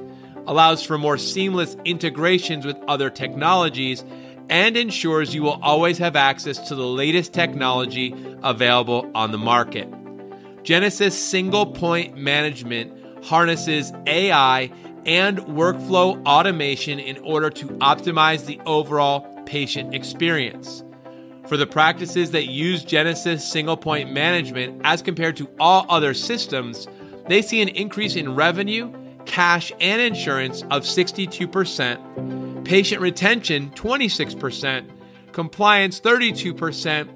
allows 0.46 0.84
for 0.84 0.98
more 0.98 1.18
seamless 1.18 1.78
integrations 1.86 2.66
with 2.66 2.76
other 2.90 3.10
technologies, 3.10 4.04
and 4.50 4.76
ensures 4.76 5.34
you 5.34 5.42
will 5.42 5.58
always 5.64 5.98
have 6.00 6.18
access 6.18 6.68
to 6.68 6.76
the 6.76 6.86
latest 6.86 7.32
technology 7.34 8.14
available 8.44 9.10
on 9.16 9.32
the 9.32 9.38
market. 9.38 9.88
Genesis 10.64 11.18
Single 11.18 11.66
Point 11.66 12.18
Management 12.18 12.92
harnesses 13.24 13.94
AI 14.06 14.70
and 15.06 15.38
workflow 15.38 16.22
automation 16.26 17.00
in 17.00 17.18
order 17.20 17.50
to 17.52 17.68
optimize 17.68 18.46
the 18.46 18.60
overall 18.66 19.35
patient 19.46 19.94
experience. 19.94 20.84
For 21.48 21.58
the 21.58 21.68
practices 21.68 22.32
that 22.32 22.48
use 22.48 22.84
Genesis 22.84 23.50
Single 23.50 23.78
Point 23.78 24.12
Management 24.12 24.82
as 24.84 25.02
compared 25.02 25.38
to 25.38 25.50
all 25.60 25.86
other 25.90 26.14
systems, 26.14 26.88
they 27.28 27.42
see 27.42 27.62
an 27.62 27.70
increase 27.70 28.16
in 28.16 28.36
revenue, 28.36 28.92
cash, 29.26 29.72
and 29.80 30.02
insurance 30.02 30.64
of 30.64 30.84
62% 30.84 32.46
patient 32.66 33.00
retention 33.00 33.70
26%, 33.72 34.90
compliance 35.32 36.02
32%, 36.02 37.10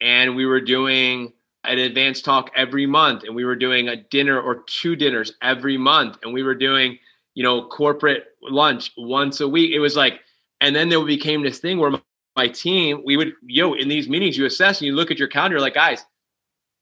and 0.00 0.36
we 0.36 0.46
were 0.46 0.60
doing 0.60 1.32
an 1.64 1.78
advanced 1.78 2.24
talk 2.24 2.50
every 2.54 2.86
month, 2.86 3.24
and 3.24 3.34
we 3.34 3.44
were 3.44 3.56
doing 3.56 3.88
a 3.88 3.96
dinner 3.96 4.40
or 4.40 4.62
two 4.66 4.94
dinners 4.94 5.32
every 5.42 5.76
month, 5.76 6.18
and 6.22 6.32
we 6.32 6.42
were 6.42 6.54
doing, 6.54 6.98
you 7.34 7.42
know, 7.42 7.66
corporate 7.66 8.26
lunch 8.42 8.92
once 8.96 9.40
a 9.40 9.48
week. 9.48 9.72
It 9.72 9.80
was 9.80 9.96
like 9.96 10.20
and 10.60 10.74
then 10.74 10.88
there 10.88 11.04
became 11.04 11.42
this 11.42 11.58
thing 11.58 11.78
where 11.78 11.90
my, 11.90 12.02
my 12.36 12.48
team, 12.48 13.02
we 13.04 13.16
would, 13.16 13.32
yo, 13.44 13.74
in 13.74 13.88
these 13.88 14.08
meetings, 14.08 14.36
you 14.36 14.46
assess 14.46 14.80
and 14.80 14.86
you 14.86 14.94
look 14.94 15.10
at 15.10 15.18
your 15.18 15.28
calendar, 15.28 15.60
like, 15.60 15.74
guys, 15.74 16.04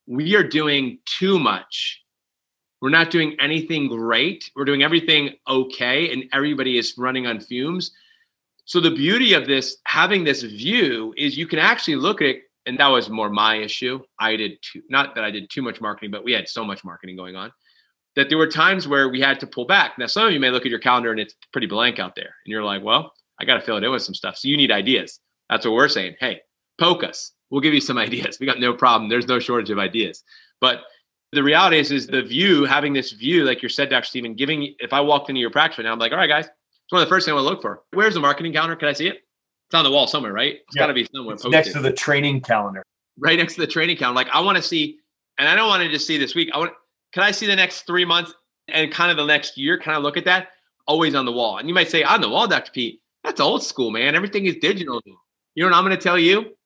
we 0.07 0.37
are 0.37 0.43
doing 0.43 0.99
too 1.19 1.39
much. 1.39 2.02
We're 2.83 2.91
not 2.91 3.11
doing 3.11 3.37
anything 3.41 3.87
great. 3.87 4.51
We're 4.57 4.65
doing 4.65 4.83
everything 4.83 5.37
okay, 5.49 6.13
and 6.13 6.25
everybody 6.33 6.79
is 6.79 6.99
running 6.99 7.29
on 7.29 7.39
fumes. 7.39 7.93
So 8.65 8.81
the 8.81 8.91
beauty 8.91 9.35
of 9.35 9.47
this, 9.47 9.77
having 9.87 10.25
this 10.25 10.43
view, 10.43 11.15
is 11.17 11.39
you 11.39 11.47
can 11.47 11.61
actually 11.61 11.95
look 11.95 12.21
at 12.21 12.27
it, 12.27 12.43
and 12.67 12.77
that 12.79 12.89
was 12.89 13.09
more 13.09 13.31
my 13.31 13.55
issue. 13.55 14.01
I 14.19 14.35
did 14.35 14.59
too, 14.63 14.83
not 14.91 15.15
that 15.15 15.23
I 15.23 15.31
did 15.31 15.49
too 15.49 15.63
much 15.63 15.81
marketing, 15.81 16.11
but 16.11 16.25
we 16.25 16.33
had 16.33 16.49
so 16.49 16.65
much 16.65 16.85
marketing 16.85 17.17
going 17.17 17.37
on 17.37 17.53
that 18.17 18.29
there 18.29 18.37
were 18.37 18.49
times 18.49 18.89
where 18.89 19.09
we 19.09 19.21
had 19.21 19.39
to 19.41 19.47
pull 19.47 19.65
back. 19.65 19.97
Now, 19.97 20.07
some 20.07 20.27
of 20.27 20.33
you 20.33 20.41
may 20.41 20.51
look 20.51 20.67
at 20.67 20.71
your 20.71 20.81
calendar 20.81 21.13
and 21.13 21.21
it's 21.21 21.37
pretty 21.53 21.69
blank 21.69 22.01
out 22.01 22.17
there, 22.17 22.35
and 22.45 22.51
you're 22.51 22.65
like, 22.65 22.83
well, 22.83 23.13
I 23.41 23.45
got 23.45 23.55
to 23.55 23.61
fill 23.61 23.77
it 23.77 23.85
in 23.85 23.93
with 23.93 24.03
some 24.03 24.15
stuff. 24.15 24.37
So 24.37 24.49
you 24.49 24.57
need 24.57 24.73
ideas. 24.73 25.21
That's 25.49 25.65
what 25.65 25.75
we're 25.75 25.89
saying. 25.89 26.17
Hey, 26.19 26.41
poke 26.79 27.05
us. 27.05 27.31
We'll 27.49 27.61
give 27.61 27.75
you 27.75 27.81
some 27.81 27.99
ideas. 28.07 28.39
We 28.41 28.47
got 28.47 28.59
no 28.59 28.75
problem. 28.75 29.09
There's 29.09 29.29
no 29.29 29.39
shortage 29.39 29.71
of 29.71 29.79
ideas. 29.79 30.25
But 30.61 30.81
the 31.33 31.43
reality 31.43 31.79
is, 31.79 31.91
is 31.91 32.07
the 32.07 32.23
view, 32.23 32.65
having 32.65 32.93
this 32.93 33.13
view, 33.13 33.45
like 33.45 33.63
you're 33.63 33.69
said, 33.69 33.91
Dr. 33.91 34.05
Stephen, 34.05 34.35
giving, 34.35 34.75
if 34.79 34.93
I 34.93 35.01
walked 35.01 35.29
into 35.29 35.41
your 35.41 35.51
practice 35.51 35.79
right 35.79 35.85
now, 35.85 35.93
I'm 35.93 35.99
like, 35.99 36.13
all 36.13 36.19
right, 36.19 36.29
guys, 36.29 36.47
it's 36.47 36.93
one 36.93 37.03
of 37.03 37.09
the 37.09 37.13
first 37.13 37.27
things 37.27 37.33
I 37.33 37.35
want 37.35 37.47
to 37.47 37.51
look 37.51 37.63
for. 37.63 37.83
Where's 37.93 38.15
the 38.15 38.21
marketing 38.21 38.53
calendar? 38.53 38.77
Can 38.77 38.89
I 38.89 38.93
see 38.93 39.09
it? 39.09 39.17
It's 39.69 39.75
on 39.75 39.85
the 39.85 39.91
wall 39.91 40.07
somewhere, 40.07 40.33
right? 40.33 40.57
It's 40.57 40.77
yeah. 40.77 40.83
got 40.83 40.87
to 40.89 40.95
be 40.95 41.09
somewhere. 41.15 41.35
It's 41.35 41.45
next 41.47 41.73
to 41.73 41.81
the 41.81 41.93
training 41.93 42.43
calendar. 42.43 42.83
Right 43.19 43.39
next 43.39 43.55
to 43.55 43.61
the 43.61 43.67
training 43.67 43.97
calendar. 43.97 44.17
Like 44.17 44.29
I 44.33 44.41
want 44.41 44.57
to 44.57 44.63
see, 44.63 44.99
and 45.39 45.49
I 45.49 45.55
don't 45.55 45.69
want 45.69 45.83
to 45.83 45.89
just 45.89 46.07
see 46.07 46.19
this 46.19 46.35
week. 46.35 46.51
I 46.53 46.59
want, 46.59 46.73
can 47.13 47.23
I 47.23 47.31
see 47.31 47.47
the 47.47 47.57
next 47.57 47.87
three 47.87 48.05
months 48.05 48.35
and 48.69 48.93
kind 48.93 49.11
of 49.11 49.17
the 49.17 49.27
next 49.27 49.57
year? 49.57 49.79
Can 49.79 49.95
I 49.95 49.99
look 49.99 50.17
at 50.17 50.25
that? 50.27 50.49
always 50.87 51.15
on 51.15 51.25
the 51.25 51.33
wall. 51.33 51.59
And 51.59 51.69
you 51.69 51.75
might 51.75 51.91
say, 51.91 52.03
on 52.03 52.21
the 52.21 52.29
wall, 52.29 52.47
Dr. 52.47 52.73
Pete, 52.73 53.01
that's 53.25 53.41
old 53.41 53.63
school, 53.63 53.91
man. 53.91 54.15
Everything 54.15 54.47
is 54.47 54.57
digital. 54.57 55.01
You 55.05 55.63
know 55.63 55.71
what 55.71 55.77
I'm 55.77 55.85
going 55.85 55.97
to 55.97 56.03
tell 56.03 56.19
you? 56.19 56.57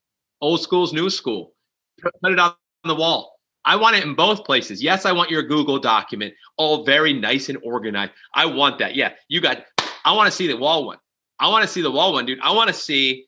Old 0.40 0.60
school's 0.60 0.92
new 0.92 1.10
school. 1.10 1.52
Put 2.00 2.32
it 2.32 2.38
on 2.38 2.54
the 2.84 2.94
wall. 2.94 3.35
I 3.66 3.76
want 3.76 3.96
it 3.96 4.04
in 4.04 4.14
both 4.14 4.44
places. 4.44 4.82
Yes, 4.82 5.04
I 5.04 5.12
want 5.12 5.30
your 5.30 5.42
Google 5.42 5.78
document 5.78 6.32
all 6.56 6.84
very 6.84 7.12
nice 7.12 7.48
and 7.48 7.58
organized. 7.62 8.12
I 8.34 8.46
want 8.46 8.78
that. 8.78 8.94
Yeah, 8.94 9.12
you 9.28 9.40
got, 9.40 9.64
I 10.04 10.12
want 10.12 10.30
to 10.30 10.36
see 10.36 10.46
the 10.46 10.56
wall 10.56 10.86
one. 10.86 10.98
I 11.40 11.48
want 11.48 11.62
to 11.62 11.68
see 11.68 11.82
the 11.82 11.90
wall 11.90 12.12
one, 12.12 12.24
dude. 12.24 12.40
I 12.40 12.52
want 12.52 12.68
to 12.68 12.74
see 12.74 13.26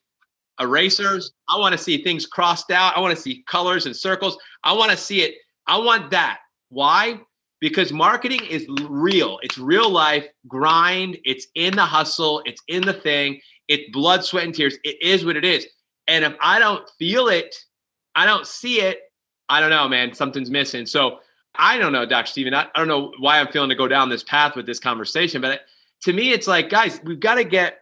erasers. 0.60 1.32
I 1.48 1.58
want 1.58 1.72
to 1.72 1.78
see 1.78 2.02
things 2.02 2.24
crossed 2.24 2.70
out. 2.70 2.96
I 2.96 3.00
want 3.00 3.14
to 3.14 3.20
see 3.20 3.42
colors 3.46 3.86
and 3.86 3.94
circles. 3.94 4.38
I 4.64 4.72
want 4.72 4.90
to 4.92 4.96
see 4.96 5.22
it. 5.22 5.34
I 5.66 5.76
want 5.76 6.10
that. 6.12 6.38
Why? 6.70 7.20
Because 7.60 7.92
marketing 7.92 8.40
is 8.48 8.66
real. 8.88 9.40
It's 9.42 9.58
real 9.58 9.90
life 9.90 10.26
grind. 10.46 11.18
It's 11.24 11.48
in 11.56 11.74
the 11.74 11.84
hustle. 11.84 12.42
It's 12.44 12.62
in 12.68 12.82
the 12.82 12.92
thing. 12.92 13.40
It's 13.66 13.90
blood, 13.90 14.24
sweat, 14.24 14.44
and 14.44 14.54
tears. 14.54 14.78
It 14.84 15.02
is 15.02 15.24
what 15.24 15.36
it 15.36 15.44
is. 15.44 15.66
And 16.06 16.24
if 16.24 16.34
I 16.40 16.58
don't 16.58 16.88
feel 16.98 17.28
it, 17.28 17.54
I 18.14 18.24
don't 18.24 18.46
see 18.46 18.80
it, 18.80 19.00
I 19.48 19.60
don't 19.60 19.70
know, 19.70 19.88
man. 19.88 20.14
Something's 20.14 20.50
missing. 20.50 20.86
So 20.86 21.20
I 21.54 21.78
don't 21.78 21.92
know, 21.92 22.06
Dr. 22.06 22.26
Stephen. 22.26 22.54
I, 22.54 22.68
I 22.74 22.78
don't 22.78 22.88
know 22.88 23.12
why 23.18 23.40
I'm 23.40 23.48
feeling 23.48 23.70
to 23.70 23.74
go 23.74 23.88
down 23.88 24.08
this 24.08 24.22
path 24.22 24.56
with 24.56 24.66
this 24.66 24.78
conversation, 24.78 25.40
but 25.40 25.62
to 26.02 26.12
me, 26.12 26.32
it's 26.32 26.46
like, 26.46 26.70
guys, 26.70 27.00
we've 27.04 27.20
got 27.20 27.36
to 27.36 27.44
get 27.44 27.80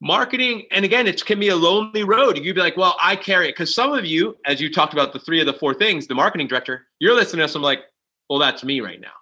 marketing 0.00 0.64
and 0.70 0.84
again 0.84 1.06
it 1.06 1.24
can 1.24 1.40
be 1.40 1.48
a 1.48 1.56
lonely 1.56 2.04
road 2.04 2.36
you'd 2.36 2.54
be 2.54 2.60
like 2.60 2.76
well 2.76 2.94
i 3.00 3.16
carry 3.16 3.48
it 3.48 3.52
because 3.52 3.74
some 3.74 3.92
of 3.92 4.04
you 4.04 4.36
as 4.44 4.60
you 4.60 4.70
talked 4.70 4.92
about 4.92 5.14
the 5.14 5.18
three 5.18 5.40
of 5.40 5.46
the 5.46 5.52
four 5.54 5.72
things 5.72 6.06
the 6.06 6.14
marketing 6.14 6.46
director 6.46 6.86
you're 6.98 7.14
listening 7.14 7.38
to 7.38 7.44
us 7.44 7.54
i'm 7.54 7.62
like 7.62 7.84
well 8.28 8.38
that's 8.38 8.62
me 8.64 8.82
right 8.82 9.00
now 9.00 9.12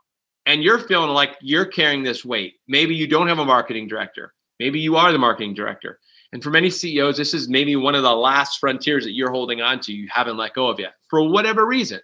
and 0.46 0.64
you're 0.64 0.80
feeling 0.80 1.10
like 1.10 1.36
you're 1.40 1.66
carrying 1.66 2.02
this 2.02 2.24
weight 2.24 2.54
maybe 2.66 2.96
you 2.96 3.06
don't 3.06 3.28
have 3.28 3.38
a 3.38 3.44
marketing 3.44 3.86
director 3.86 4.34
maybe 4.58 4.80
you 4.80 4.96
are 4.96 5.12
the 5.12 5.18
marketing 5.18 5.54
director 5.54 6.00
and 6.32 6.42
for 6.42 6.50
many 6.50 6.70
ceos 6.70 7.16
this 7.16 7.34
is 7.34 7.48
maybe 7.48 7.76
one 7.76 7.94
of 7.94 8.02
the 8.02 8.14
last 8.14 8.58
frontiers 8.58 9.04
that 9.04 9.12
you're 9.12 9.30
holding 9.30 9.60
on 9.60 9.80
to 9.80 9.92
you 9.92 10.08
haven't 10.10 10.36
let 10.36 10.54
go 10.54 10.68
of 10.68 10.78
yet 10.78 10.94
for 11.08 11.28
whatever 11.28 11.66
reason 11.66 12.00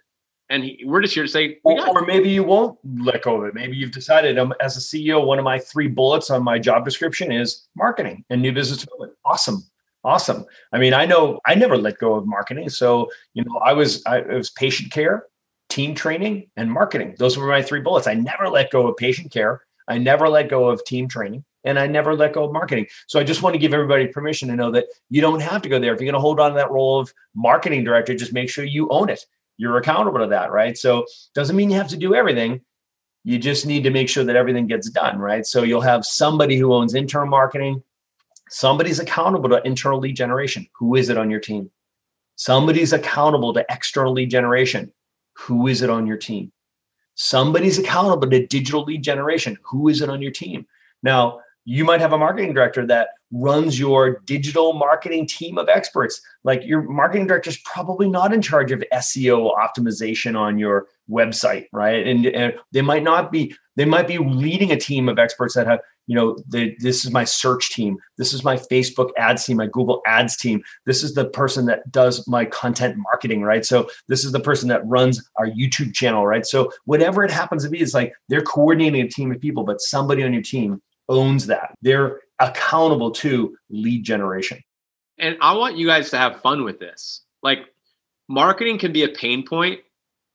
and 0.49 0.63
he, 0.63 0.83
we're 0.85 1.01
just 1.01 1.13
here 1.13 1.23
to 1.23 1.29
say, 1.29 1.59
or, 1.63 1.87
or, 1.89 2.01
maybe 2.05 2.29
you 2.29 2.43
won't 2.43 2.77
let 3.01 3.21
go 3.21 3.39
of 3.39 3.47
it. 3.47 3.53
Maybe 3.53 3.77
you've 3.77 3.91
decided, 3.91 4.39
um, 4.39 4.53
as 4.59 4.77
a 4.77 4.79
CEO, 4.79 5.23
one 5.23 5.37
of 5.37 5.45
my 5.45 5.59
three 5.59 5.87
bullets 5.87 6.31
on 6.31 6.43
my 6.43 6.57
job 6.57 6.83
description 6.83 7.31
is 7.31 7.67
marketing 7.75 8.25
and 8.29 8.41
new 8.41 8.51
business 8.51 8.79
development. 8.79 9.13
Awesome, 9.25 9.63
awesome. 10.03 10.45
I 10.73 10.79
mean, 10.79 10.93
I 10.93 11.05
know 11.05 11.39
I 11.45 11.53
never 11.53 11.77
let 11.77 11.99
go 11.99 12.15
of 12.15 12.25
marketing. 12.25 12.69
So 12.69 13.11
you 13.33 13.43
know, 13.43 13.57
I 13.57 13.73
was 13.73 14.03
I, 14.05 14.19
it 14.19 14.33
was 14.33 14.49
patient 14.49 14.91
care, 14.91 15.27
team 15.69 15.93
training, 15.93 16.49
and 16.57 16.71
marketing. 16.71 17.15
Those 17.19 17.37
were 17.37 17.47
my 17.47 17.61
three 17.61 17.81
bullets. 17.81 18.07
I 18.07 18.15
never 18.15 18.49
let 18.49 18.71
go 18.71 18.87
of 18.87 18.97
patient 18.97 19.31
care. 19.31 19.61
I 19.87 19.99
never 19.99 20.29
let 20.29 20.49
go 20.49 20.69
of 20.69 20.83
team 20.83 21.07
training. 21.07 21.45
And 21.65 21.77
I 21.77 21.87
never 21.87 22.15
let 22.15 22.33
go 22.33 22.45
of 22.45 22.53
marketing. 22.53 22.87
So 23.07 23.19
I 23.19 23.23
just 23.23 23.41
want 23.41 23.53
to 23.53 23.59
give 23.59 23.73
everybody 23.73 24.07
permission 24.07 24.47
to 24.47 24.55
know 24.55 24.71
that 24.71 24.85
you 25.09 25.21
don't 25.21 25.41
have 25.41 25.61
to 25.63 25.69
go 25.69 25.79
there. 25.79 25.93
If 25.93 25.99
you're 25.99 26.05
going 26.05 26.13
to 26.13 26.21
hold 26.21 26.39
on 26.39 26.51
to 26.51 26.55
that 26.55 26.71
role 26.71 26.99
of 26.99 27.13
marketing 27.35 27.83
director, 27.83 28.15
just 28.15 28.33
make 28.33 28.49
sure 28.49 28.63
you 28.63 28.87
own 28.89 29.09
it 29.09 29.25
you're 29.59 29.77
accountable 29.77 30.21
to 30.21 30.27
that, 30.27 30.51
right? 30.51 30.77
So 30.77 31.05
doesn't 31.35 31.55
mean 31.55 31.69
you 31.69 31.75
have 31.75 31.89
to 31.89 31.97
do 31.97 32.15
everything. 32.15 32.61
You 33.25 33.37
just 33.37 33.65
need 33.65 33.83
to 33.83 33.89
make 33.89 34.07
sure 34.07 34.23
that 34.23 34.37
everything 34.37 34.67
gets 34.67 34.89
done, 34.89 35.19
right? 35.19 35.45
So 35.45 35.63
you'll 35.63 35.81
have 35.81 36.05
somebody 36.05 36.55
who 36.57 36.73
owns 36.73 36.95
internal 36.95 37.27
marketing. 37.27 37.83
Somebody's 38.49 38.99
accountable 38.99 39.49
to 39.49 39.61
internal 39.67 39.99
lead 39.99 40.15
generation. 40.15 40.65
Who 40.79 40.95
is 40.95 41.09
it 41.09 41.17
on 41.17 41.29
your 41.29 41.41
team? 41.41 41.69
Somebody's 42.37 42.93
accountable 42.93 43.53
to 43.53 43.65
external 43.69 44.13
lead 44.13 44.31
generation. 44.31 44.93
Who 45.33 45.67
is 45.67 45.81
it 45.81 45.89
on 45.89 46.07
your 46.07 46.17
team? 46.17 46.53
Somebody's 47.15 47.77
accountable 47.77 48.29
to 48.29 48.47
digital 48.47 48.85
lead 48.85 49.03
generation. 49.03 49.57
Who 49.63 49.89
is 49.89 50.01
it 50.01 50.09
on 50.09 50.21
your 50.21 50.31
team? 50.31 50.65
Now, 51.03 51.41
you 51.69 51.85
might 51.85 52.01
have 52.01 52.13
a 52.13 52.17
marketing 52.17 52.51
director 52.51 52.83
that 52.87 53.09
runs 53.31 53.77
your 53.77 54.21
digital 54.25 54.73
marketing 54.73 55.27
team 55.27 55.59
of 55.59 55.69
experts. 55.69 56.19
Like 56.43 56.63
your 56.65 56.81
marketing 56.81 57.27
director 57.27 57.51
is 57.51 57.59
probably 57.59 58.09
not 58.09 58.33
in 58.33 58.41
charge 58.41 58.71
of 58.71 58.83
SEO 58.91 59.55
optimization 59.55 60.35
on 60.35 60.57
your 60.57 60.87
website, 61.07 61.67
right? 61.71 62.07
And, 62.07 62.25
and 62.25 62.55
they 62.71 62.81
might 62.81 63.03
not 63.03 63.31
be. 63.31 63.55
They 63.75 63.85
might 63.85 64.07
be 64.07 64.17
leading 64.17 64.71
a 64.71 64.77
team 64.77 65.07
of 65.07 65.19
experts 65.19 65.53
that 65.53 65.65
have, 65.67 65.79
you 66.07 66.15
know, 66.15 66.37
the, 66.49 66.75
this 66.79 67.05
is 67.05 67.11
my 67.11 67.23
search 67.23 67.69
team. 67.69 67.97
This 68.17 68.33
is 68.33 68.43
my 68.43 68.57
Facebook 68.57 69.11
ads 69.15 69.45
team, 69.45 69.57
my 69.57 69.67
Google 69.67 70.01
ads 70.05 70.35
team. 70.35 70.61
This 70.85 71.01
is 71.01 71.13
the 71.13 71.29
person 71.29 71.65
that 71.67 71.89
does 71.89 72.27
my 72.27 72.43
content 72.43 72.97
marketing, 72.97 73.43
right? 73.43 73.63
So 73.63 73.87
this 74.09 74.25
is 74.25 74.33
the 74.33 74.39
person 74.41 74.67
that 74.69 74.85
runs 74.85 75.23
our 75.37 75.47
YouTube 75.47 75.93
channel, 75.93 76.25
right? 76.25 76.45
So 76.45 76.73
whatever 76.85 77.23
it 77.23 77.31
happens 77.31 77.63
to 77.63 77.69
be, 77.69 77.79
it's 77.79 77.93
like 77.93 78.11
they're 78.27 78.41
coordinating 78.41 79.01
a 79.01 79.07
team 79.07 79.31
of 79.31 79.39
people, 79.39 79.63
but 79.63 79.79
somebody 79.79 80.23
on 80.23 80.33
your 80.33 80.41
team 80.41 80.81
owns 81.09 81.47
that. 81.47 81.75
They're 81.81 82.21
accountable 82.39 83.11
to 83.11 83.57
lead 83.69 84.03
generation. 84.03 84.63
And 85.17 85.37
I 85.41 85.53
want 85.53 85.75
you 85.75 85.85
guys 85.85 86.09
to 86.11 86.17
have 86.17 86.41
fun 86.41 86.63
with 86.63 86.79
this. 86.79 87.21
Like 87.43 87.59
marketing 88.29 88.77
can 88.77 88.93
be 88.93 89.03
a 89.03 89.09
pain 89.09 89.45
point 89.45 89.81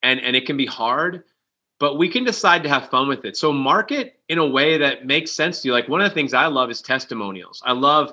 and 0.03 0.21
and 0.21 0.37
it 0.37 0.45
can 0.45 0.59
be 0.59 0.67
hard, 0.67 1.25
but 1.81 1.97
we 1.97 2.09
can 2.09 2.25
decide 2.25 2.63
to 2.65 2.69
have 2.69 2.91
fun 2.91 3.09
with 3.09 3.25
it. 3.25 3.37
So 3.37 3.53
market 3.53 4.21
in 4.29 4.39
a 4.39 4.47
way 4.47 4.77
that 4.77 5.07
makes 5.07 5.33
sense 5.33 5.63
to 5.63 5.69
you. 5.69 5.73
Like 5.73 5.89
one 5.89 6.03
of 6.03 6.09
the 6.09 6.15
things 6.15 6.35
I 6.35 6.47
love 6.47 6.71
is 6.71 6.83
testimonials. 6.83 7.63
I 7.65 7.73
love 7.73 8.13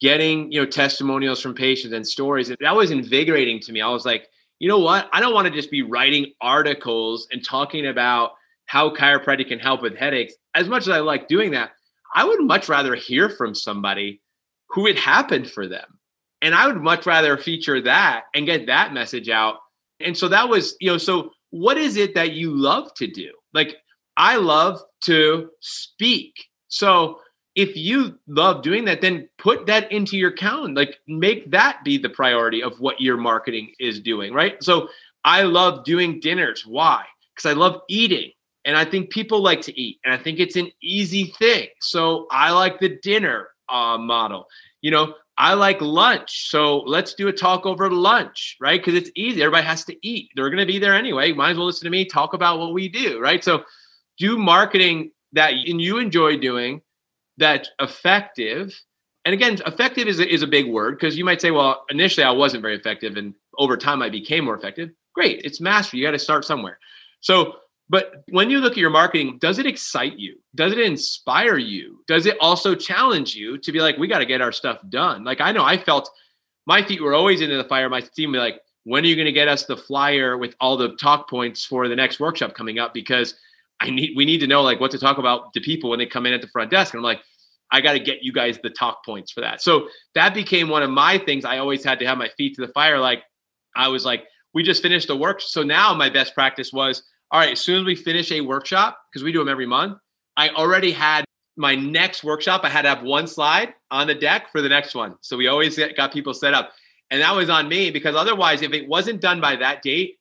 getting, 0.00 0.50
you 0.50 0.60
know, 0.60 0.66
testimonials 0.66 1.40
from 1.40 1.54
patients 1.54 1.94
and 1.94 2.06
stories. 2.06 2.48
And 2.48 2.58
that 2.60 2.74
was 2.74 2.90
invigorating 2.90 3.60
to 3.60 3.72
me. 3.72 3.80
I 3.80 3.88
was 3.88 4.04
like, 4.04 4.28
you 4.58 4.68
know 4.68 4.78
what? 4.78 5.08
I 5.12 5.20
don't 5.20 5.34
want 5.34 5.46
to 5.46 5.52
just 5.52 5.70
be 5.70 5.82
writing 5.82 6.32
articles 6.40 7.28
and 7.30 7.44
talking 7.44 7.86
about 7.86 8.32
how 8.66 8.90
chiropractic 8.94 9.48
can 9.48 9.58
help 9.58 9.82
with 9.82 9.96
headaches. 9.96 10.34
As 10.54 10.68
much 10.68 10.82
as 10.82 10.90
I 10.90 11.00
like 11.00 11.28
doing 11.28 11.52
that, 11.52 11.72
I 12.14 12.24
would 12.24 12.42
much 12.42 12.68
rather 12.68 12.94
hear 12.94 13.28
from 13.28 13.54
somebody 13.54 14.20
who 14.68 14.86
it 14.86 14.98
happened 14.98 15.50
for 15.50 15.66
them. 15.66 15.98
And 16.42 16.54
I 16.54 16.66
would 16.66 16.80
much 16.80 17.06
rather 17.06 17.36
feature 17.36 17.80
that 17.82 18.24
and 18.34 18.46
get 18.46 18.66
that 18.66 18.92
message 18.92 19.28
out. 19.28 19.56
And 20.00 20.16
so 20.16 20.28
that 20.28 20.48
was, 20.48 20.76
you 20.80 20.90
know, 20.90 20.98
so 20.98 21.30
what 21.50 21.78
is 21.78 21.96
it 21.96 22.14
that 22.14 22.32
you 22.32 22.50
love 22.50 22.92
to 22.94 23.06
do? 23.06 23.32
Like, 23.52 23.76
I 24.16 24.36
love 24.36 24.80
to 25.04 25.50
speak. 25.60 26.34
So 26.68 27.20
if 27.54 27.76
you 27.76 28.18
love 28.26 28.62
doing 28.62 28.84
that, 28.86 29.00
then 29.00 29.28
put 29.38 29.66
that 29.66 29.90
into 29.92 30.16
your 30.16 30.32
calendar. 30.32 30.80
Like, 30.80 30.98
make 31.06 31.50
that 31.52 31.84
be 31.84 31.98
the 31.98 32.10
priority 32.10 32.62
of 32.62 32.80
what 32.80 33.00
your 33.00 33.16
marketing 33.16 33.72
is 33.78 34.00
doing, 34.00 34.32
right? 34.32 34.62
So 34.62 34.88
I 35.24 35.42
love 35.42 35.84
doing 35.84 36.20
dinners. 36.20 36.66
Why? 36.66 37.04
Because 37.34 37.50
I 37.50 37.54
love 37.54 37.80
eating. 37.88 38.32
And 38.64 38.76
I 38.76 38.84
think 38.84 39.10
people 39.10 39.42
like 39.42 39.60
to 39.62 39.78
eat, 39.78 40.00
and 40.04 40.14
I 40.14 40.16
think 40.16 40.38
it's 40.38 40.56
an 40.56 40.70
easy 40.82 41.34
thing. 41.38 41.68
So 41.80 42.26
I 42.30 42.50
like 42.50 42.80
the 42.80 42.98
dinner 43.02 43.48
uh, 43.68 43.98
model. 43.98 44.46
You 44.80 44.90
know, 44.90 45.14
I 45.36 45.54
like 45.54 45.80
lunch. 45.80 46.48
So 46.48 46.78
let's 46.78 47.14
do 47.14 47.28
a 47.28 47.32
talk 47.32 47.66
over 47.66 47.90
lunch, 47.90 48.56
right? 48.60 48.80
Because 48.80 48.94
it's 48.94 49.10
easy. 49.16 49.42
Everybody 49.42 49.66
has 49.66 49.84
to 49.86 50.06
eat. 50.06 50.30
They're 50.34 50.50
going 50.50 50.66
to 50.66 50.72
be 50.72 50.78
there 50.78 50.94
anyway. 50.94 51.32
Might 51.32 51.50
as 51.50 51.56
well 51.56 51.66
listen 51.66 51.84
to 51.86 51.90
me 51.90 52.04
talk 52.04 52.34
about 52.34 52.58
what 52.58 52.72
we 52.72 52.88
do, 52.88 53.20
right? 53.20 53.42
So 53.42 53.64
do 54.18 54.38
marketing 54.38 55.10
that 55.32 55.54
you 55.56 55.98
enjoy 55.98 56.38
doing 56.38 56.80
that's 57.36 57.68
effective. 57.80 58.72
And 59.24 59.34
again, 59.34 59.58
effective 59.66 60.06
is 60.06 60.20
a, 60.20 60.32
is 60.32 60.42
a 60.42 60.46
big 60.46 60.70
word 60.70 60.96
because 60.96 61.16
you 61.16 61.24
might 61.24 61.40
say, 61.40 61.50
well, 61.50 61.84
initially 61.90 62.24
I 62.24 62.30
wasn't 62.30 62.62
very 62.62 62.76
effective, 62.76 63.16
and 63.16 63.34
over 63.58 63.76
time 63.76 64.02
I 64.02 64.10
became 64.10 64.44
more 64.44 64.56
effective. 64.56 64.90
Great, 65.14 65.40
it's 65.44 65.60
mastery. 65.60 65.98
You 65.98 66.06
got 66.06 66.12
to 66.12 66.18
start 66.18 66.44
somewhere. 66.44 66.78
So 67.20 67.56
but 67.88 68.24
when 68.30 68.48
you 68.50 68.60
look 68.60 68.72
at 68.72 68.78
your 68.78 68.90
marketing, 68.90 69.38
does 69.40 69.58
it 69.58 69.66
excite 69.66 70.18
you? 70.18 70.36
Does 70.54 70.72
it 70.72 70.78
inspire 70.78 71.58
you? 71.58 72.02
Does 72.06 72.26
it 72.26 72.36
also 72.40 72.74
challenge 72.74 73.34
you 73.34 73.58
to 73.58 73.72
be 73.72 73.80
like, 73.80 73.98
we 73.98 74.08
got 74.08 74.20
to 74.20 74.26
get 74.26 74.40
our 74.40 74.52
stuff 74.52 74.78
done? 74.88 75.24
Like 75.24 75.40
I 75.40 75.52
know 75.52 75.64
I 75.64 75.76
felt 75.76 76.10
my 76.66 76.82
feet 76.82 77.02
were 77.02 77.14
always 77.14 77.40
into 77.40 77.56
the 77.56 77.64
fire. 77.64 77.88
My 77.88 78.00
team 78.00 78.32
be 78.32 78.38
like, 78.38 78.60
when 78.84 79.04
are 79.04 79.06
you 79.06 79.16
going 79.16 79.26
to 79.26 79.32
get 79.32 79.48
us 79.48 79.64
the 79.64 79.76
flyer 79.76 80.38
with 80.38 80.54
all 80.60 80.76
the 80.76 80.94
talk 80.96 81.28
points 81.28 81.64
for 81.64 81.88
the 81.88 81.96
next 81.96 82.20
workshop 82.20 82.54
coming 82.54 82.78
up? 82.78 82.94
Because 82.94 83.34
I 83.80 83.90
need 83.90 84.12
we 84.16 84.24
need 84.24 84.38
to 84.38 84.46
know 84.46 84.62
like 84.62 84.80
what 84.80 84.90
to 84.92 84.98
talk 84.98 85.18
about 85.18 85.52
to 85.54 85.60
people 85.60 85.90
when 85.90 85.98
they 85.98 86.06
come 86.06 86.26
in 86.26 86.32
at 86.32 86.40
the 86.40 86.48
front 86.48 86.70
desk. 86.70 86.94
And 86.94 87.00
I'm 87.00 87.04
like, 87.04 87.20
I 87.70 87.80
got 87.80 87.92
to 87.92 88.00
get 88.00 88.22
you 88.22 88.32
guys 88.32 88.58
the 88.62 88.70
talk 88.70 89.04
points 89.04 89.32
for 89.32 89.40
that. 89.40 89.60
So 89.60 89.88
that 90.14 90.32
became 90.32 90.68
one 90.68 90.82
of 90.82 90.90
my 90.90 91.18
things. 91.18 91.44
I 91.44 91.58
always 91.58 91.84
had 91.84 91.98
to 91.98 92.06
have 92.06 92.16
my 92.16 92.30
feet 92.36 92.54
to 92.56 92.66
the 92.66 92.72
fire. 92.72 92.98
Like 92.98 93.24
I 93.76 93.88
was 93.88 94.04
like, 94.04 94.24
we 94.54 94.62
just 94.62 94.80
finished 94.80 95.08
the 95.08 95.16
work. 95.16 95.40
So 95.40 95.62
now 95.62 95.92
my 95.92 96.08
best 96.08 96.34
practice 96.34 96.72
was 96.72 97.02
all 97.30 97.40
right, 97.40 97.52
as 97.52 97.60
soon 97.60 97.80
as 97.80 97.84
we 97.84 97.96
finish 97.96 98.30
a 98.32 98.40
workshop, 98.40 98.98
because 99.10 99.24
we 99.24 99.32
do 99.32 99.38
them 99.38 99.48
every 99.48 99.66
month, 99.66 99.98
I 100.36 100.50
already 100.50 100.92
had 100.92 101.24
my 101.56 101.74
next 101.74 102.24
workshop. 102.24 102.62
I 102.64 102.68
had 102.68 102.82
to 102.82 102.88
have 102.88 103.02
one 103.02 103.26
slide 103.26 103.74
on 103.90 104.06
the 104.06 104.14
deck 104.14 104.50
for 104.50 104.60
the 104.60 104.68
next 104.68 104.94
one. 104.94 105.16
So 105.20 105.36
we 105.36 105.46
always 105.46 105.78
got 105.96 106.12
people 106.12 106.34
set 106.34 106.54
up. 106.54 106.72
And 107.10 107.20
that 107.22 107.34
was 107.34 107.50
on 107.50 107.68
me 107.68 107.90
because 107.90 108.16
otherwise, 108.16 108.62
if 108.62 108.72
it 108.72 108.88
wasn't 108.88 109.20
done 109.20 109.40
by 109.40 109.56
that 109.56 109.82
date, 109.82 110.18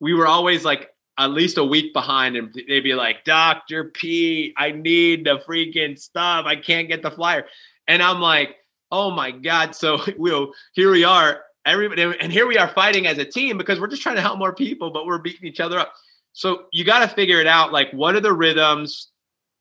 we 0.00 0.14
were 0.14 0.26
always 0.26 0.64
like 0.64 0.90
at 1.18 1.30
least 1.30 1.58
a 1.58 1.64
week 1.64 1.92
behind. 1.92 2.36
And 2.36 2.54
they'd 2.68 2.80
be 2.80 2.94
like, 2.94 3.24
Dr. 3.24 3.84
P, 3.84 4.54
I 4.56 4.70
need 4.70 5.24
the 5.24 5.38
freaking 5.38 5.98
stuff. 5.98 6.46
I 6.46 6.56
can't 6.56 6.88
get 6.88 7.02
the 7.02 7.10
flyer. 7.10 7.46
And 7.88 8.02
I'm 8.02 8.20
like, 8.20 8.56
oh 8.90 9.10
my 9.10 9.30
God. 9.30 9.74
So 9.74 10.00
we'll, 10.16 10.52
here 10.74 10.90
we 10.90 11.04
are. 11.04 11.42
Everybody, 11.64 12.02
and 12.20 12.32
here 12.32 12.46
we 12.46 12.58
are 12.58 12.68
fighting 12.68 13.06
as 13.06 13.18
a 13.18 13.24
team 13.24 13.56
because 13.56 13.78
we're 13.78 13.86
just 13.86 14.02
trying 14.02 14.16
to 14.16 14.20
help 14.20 14.36
more 14.36 14.52
people, 14.52 14.90
but 14.90 15.06
we're 15.06 15.18
beating 15.18 15.46
each 15.46 15.60
other 15.60 15.78
up. 15.78 15.92
So 16.32 16.64
you 16.72 16.84
got 16.84 17.00
to 17.00 17.08
figure 17.08 17.40
it 17.40 17.46
out. 17.46 17.72
Like, 17.72 17.90
what 17.92 18.14
are 18.14 18.20
the 18.20 18.32
rhythms? 18.32 19.12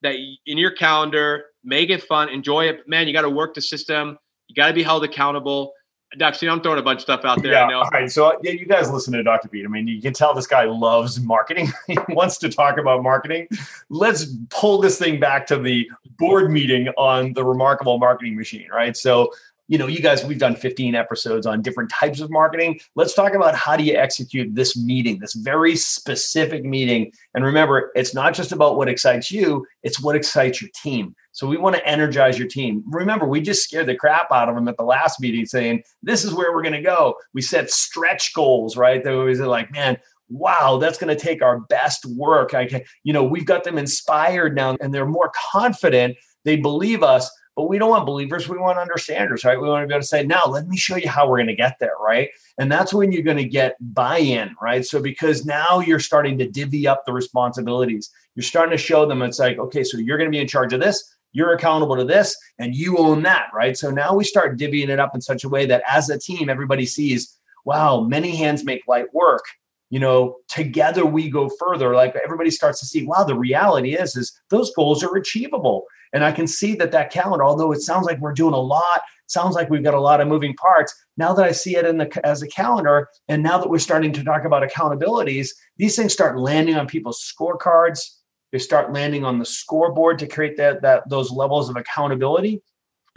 that 0.01 0.15
in 0.45 0.57
your 0.57 0.71
calendar, 0.71 1.45
make 1.63 1.89
it 1.89 2.03
fun, 2.03 2.29
enjoy 2.29 2.65
it. 2.65 2.87
Man, 2.87 3.07
you 3.07 3.13
got 3.13 3.21
to 3.21 3.29
work 3.29 3.53
the 3.53 3.61
system. 3.61 4.17
You 4.47 4.55
got 4.55 4.67
to 4.67 4.73
be 4.73 4.83
held 4.83 5.03
accountable. 5.03 5.73
Dr. 6.17 6.49
I'm 6.49 6.59
throwing 6.61 6.77
a 6.77 6.81
bunch 6.81 6.97
of 6.97 7.03
stuff 7.03 7.21
out 7.23 7.41
there. 7.41 7.53
Yeah, 7.53 7.73
all 7.73 7.89
right. 7.89 8.11
So 8.11 8.37
yeah, 8.43 8.51
you 8.51 8.65
guys 8.65 8.91
listen 8.91 9.13
to 9.13 9.23
Dr. 9.23 9.47
Pete. 9.47 9.63
I 9.63 9.69
mean, 9.69 9.87
you 9.87 10.01
can 10.01 10.11
tell 10.11 10.33
this 10.33 10.47
guy 10.47 10.65
loves 10.65 11.21
marketing. 11.21 11.71
he 11.87 11.97
wants 12.09 12.37
to 12.39 12.49
talk 12.49 12.77
about 12.77 13.01
marketing. 13.01 13.47
Let's 13.87 14.25
pull 14.49 14.81
this 14.81 14.99
thing 14.99 15.21
back 15.21 15.47
to 15.47 15.57
the 15.57 15.89
board 16.17 16.51
meeting 16.51 16.89
on 16.97 17.31
the 17.31 17.45
remarkable 17.45 17.97
marketing 17.97 18.35
machine, 18.35 18.67
right? 18.73 18.97
So 18.97 19.31
you 19.71 19.77
know, 19.77 19.87
you 19.87 20.01
guys, 20.01 20.25
we've 20.25 20.37
done 20.37 20.57
15 20.57 20.95
episodes 20.95 21.45
on 21.45 21.61
different 21.61 21.89
types 21.89 22.19
of 22.19 22.29
marketing. 22.29 22.77
Let's 22.95 23.13
talk 23.13 23.33
about 23.33 23.55
how 23.55 23.77
do 23.77 23.85
you 23.85 23.95
execute 23.95 24.53
this 24.53 24.75
meeting, 24.75 25.17
this 25.17 25.33
very 25.33 25.77
specific 25.77 26.65
meeting. 26.65 27.13
And 27.35 27.45
remember, 27.45 27.89
it's 27.95 28.13
not 28.13 28.33
just 28.33 28.51
about 28.51 28.75
what 28.75 28.89
excites 28.89 29.31
you, 29.31 29.65
it's 29.81 30.01
what 30.01 30.17
excites 30.17 30.61
your 30.61 30.69
team. 30.75 31.15
So 31.31 31.47
we 31.47 31.55
want 31.55 31.77
to 31.77 31.87
energize 31.87 32.37
your 32.37 32.49
team. 32.49 32.83
Remember, 32.85 33.25
we 33.25 33.39
just 33.39 33.63
scared 33.63 33.85
the 33.85 33.95
crap 33.95 34.29
out 34.29 34.49
of 34.49 34.55
them 34.55 34.67
at 34.67 34.75
the 34.75 34.83
last 34.83 35.21
meeting 35.21 35.45
saying, 35.45 35.83
this 36.03 36.25
is 36.25 36.33
where 36.33 36.51
we're 36.51 36.63
going 36.63 36.73
to 36.73 36.81
go. 36.81 37.15
We 37.33 37.41
set 37.41 37.71
stretch 37.71 38.33
goals, 38.33 38.75
right? 38.75 39.01
They 39.01 39.15
was 39.15 39.39
like, 39.39 39.71
man, 39.71 39.97
wow, 40.27 40.79
that's 40.81 40.97
going 40.97 41.15
to 41.15 41.23
take 41.23 41.41
our 41.41 41.61
best 41.61 42.05
work. 42.07 42.53
I 42.53 42.65
can, 42.65 42.81
you 43.05 43.13
know, 43.13 43.23
we've 43.23 43.45
got 43.45 43.63
them 43.63 43.77
inspired 43.77 44.53
now 44.53 44.75
and 44.81 44.93
they're 44.93 45.05
more 45.05 45.31
confident. 45.33 46.17
They 46.43 46.57
believe 46.57 47.03
us 47.03 47.31
but 47.55 47.67
we 47.67 47.77
don't 47.77 47.89
want 47.89 48.05
believers. 48.05 48.47
We 48.47 48.57
want 48.57 48.79
understanders, 48.79 49.43
right? 49.43 49.59
We 49.59 49.67
want 49.67 49.83
to 49.83 49.87
be 49.87 49.93
able 49.93 50.01
to 50.01 50.07
say, 50.07 50.25
now 50.25 50.45
let 50.45 50.67
me 50.67 50.77
show 50.77 50.95
you 50.95 51.09
how 51.09 51.27
we're 51.27 51.37
going 51.37 51.47
to 51.47 51.55
get 51.55 51.77
there, 51.79 51.95
right? 51.99 52.29
And 52.57 52.71
that's 52.71 52.93
when 52.93 53.11
you're 53.11 53.23
going 53.23 53.37
to 53.37 53.43
get 53.43 53.75
buy 53.93 54.19
in, 54.19 54.55
right? 54.61 54.85
So 54.85 55.01
because 55.01 55.45
now 55.45 55.79
you're 55.79 55.99
starting 55.99 56.37
to 56.37 56.49
divvy 56.49 56.87
up 56.87 57.05
the 57.05 57.13
responsibilities, 57.13 58.09
you're 58.35 58.43
starting 58.43 58.71
to 58.71 58.81
show 58.81 59.05
them 59.05 59.21
it's 59.21 59.39
like, 59.39 59.57
okay, 59.57 59.83
so 59.83 59.97
you're 59.97 60.17
going 60.17 60.29
to 60.29 60.35
be 60.35 60.41
in 60.41 60.47
charge 60.47 60.71
of 60.71 60.79
this, 60.79 61.15
you're 61.33 61.53
accountable 61.53 61.97
to 61.97 62.05
this, 62.05 62.37
and 62.57 62.73
you 62.73 62.97
own 62.97 63.23
that, 63.23 63.47
right? 63.53 63.77
So 63.77 63.91
now 63.91 64.15
we 64.15 64.23
start 64.23 64.57
divvying 64.57 64.89
it 64.89 64.99
up 64.99 65.13
in 65.13 65.21
such 65.21 65.43
a 65.43 65.49
way 65.49 65.65
that 65.65 65.83
as 65.87 66.09
a 66.09 66.17
team, 66.17 66.49
everybody 66.49 66.85
sees, 66.85 67.37
wow, 67.65 68.01
many 68.01 68.35
hands 68.35 68.63
make 68.63 68.87
light 68.87 69.13
work 69.13 69.43
you 69.91 69.99
know 69.99 70.37
together 70.47 71.05
we 71.05 71.29
go 71.29 71.49
further 71.59 71.93
like 71.93 72.15
everybody 72.23 72.49
starts 72.49 72.79
to 72.79 72.85
see 72.85 73.05
wow 73.05 73.23
the 73.23 73.35
reality 73.35 73.93
is 73.93 74.15
is 74.15 74.31
those 74.49 74.73
goals 74.73 75.03
are 75.03 75.17
achievable 75.17 75.85
and 76.13 76.23
I 76.23 76.31
can 76.31 76.47
see 76.47 76.75
that 76.75 76.91
that 76.91 77.11
calendar, 77.11 77.43
although 77.43 77.71
it 77.71 77.81
sounds 77.81 78.05
like 78.05 78.19
we're 78.19 78.33
doing 78.33 78.53
a 78.53 78.59
lot, 78.59 79.01
sounds 79.27 79.55
like 79.55 79.69
we've 79.69 79.83
got 79.83 79.93
a 79.93 79.99
lot 79.99 80.21
of 80.21 80.27
moving 80.27 80.53
parts. 80.55 80.93
Now 81.17 81.33
that 81.33 81.45
I 81.45 81.51
see 81.51 81.75
it 81.75 81.85
in 81.85 81.97
the 81.97 82.25
as 82.25 82.41
a 82.41 82.47
calendar, 82.47 83.07
and 83.27 83.41
now 83.41 83.57
that 83.57 83.69
we're 83.69 83.79
starting 83.79 84.13
to 84.13 84.23
talk 84.23 84.43
about 84.43 84.67
accountabilities, 84.67 85.49
these 85.77 85.95
things 85.95 86.13
start 86.13 86.39
landing 86.39 86.75
on 86.75 86.87
people's 86.87 87.23
scorecards. 87.23 88.17
They 88.51 88.59
start 88.59 88.91
landing 88.91 89.23
on 89.23 89.39
the 89.39 89.45
scoreboard 89.45 90.19
to 90.19 90.27
create 90.27 90.57
that 90.57 90.81
that 90.81 91.07
those 91.09 91.31
levels 91.31 91.69
of 91.69 91.77
accountability. 91.77 92.61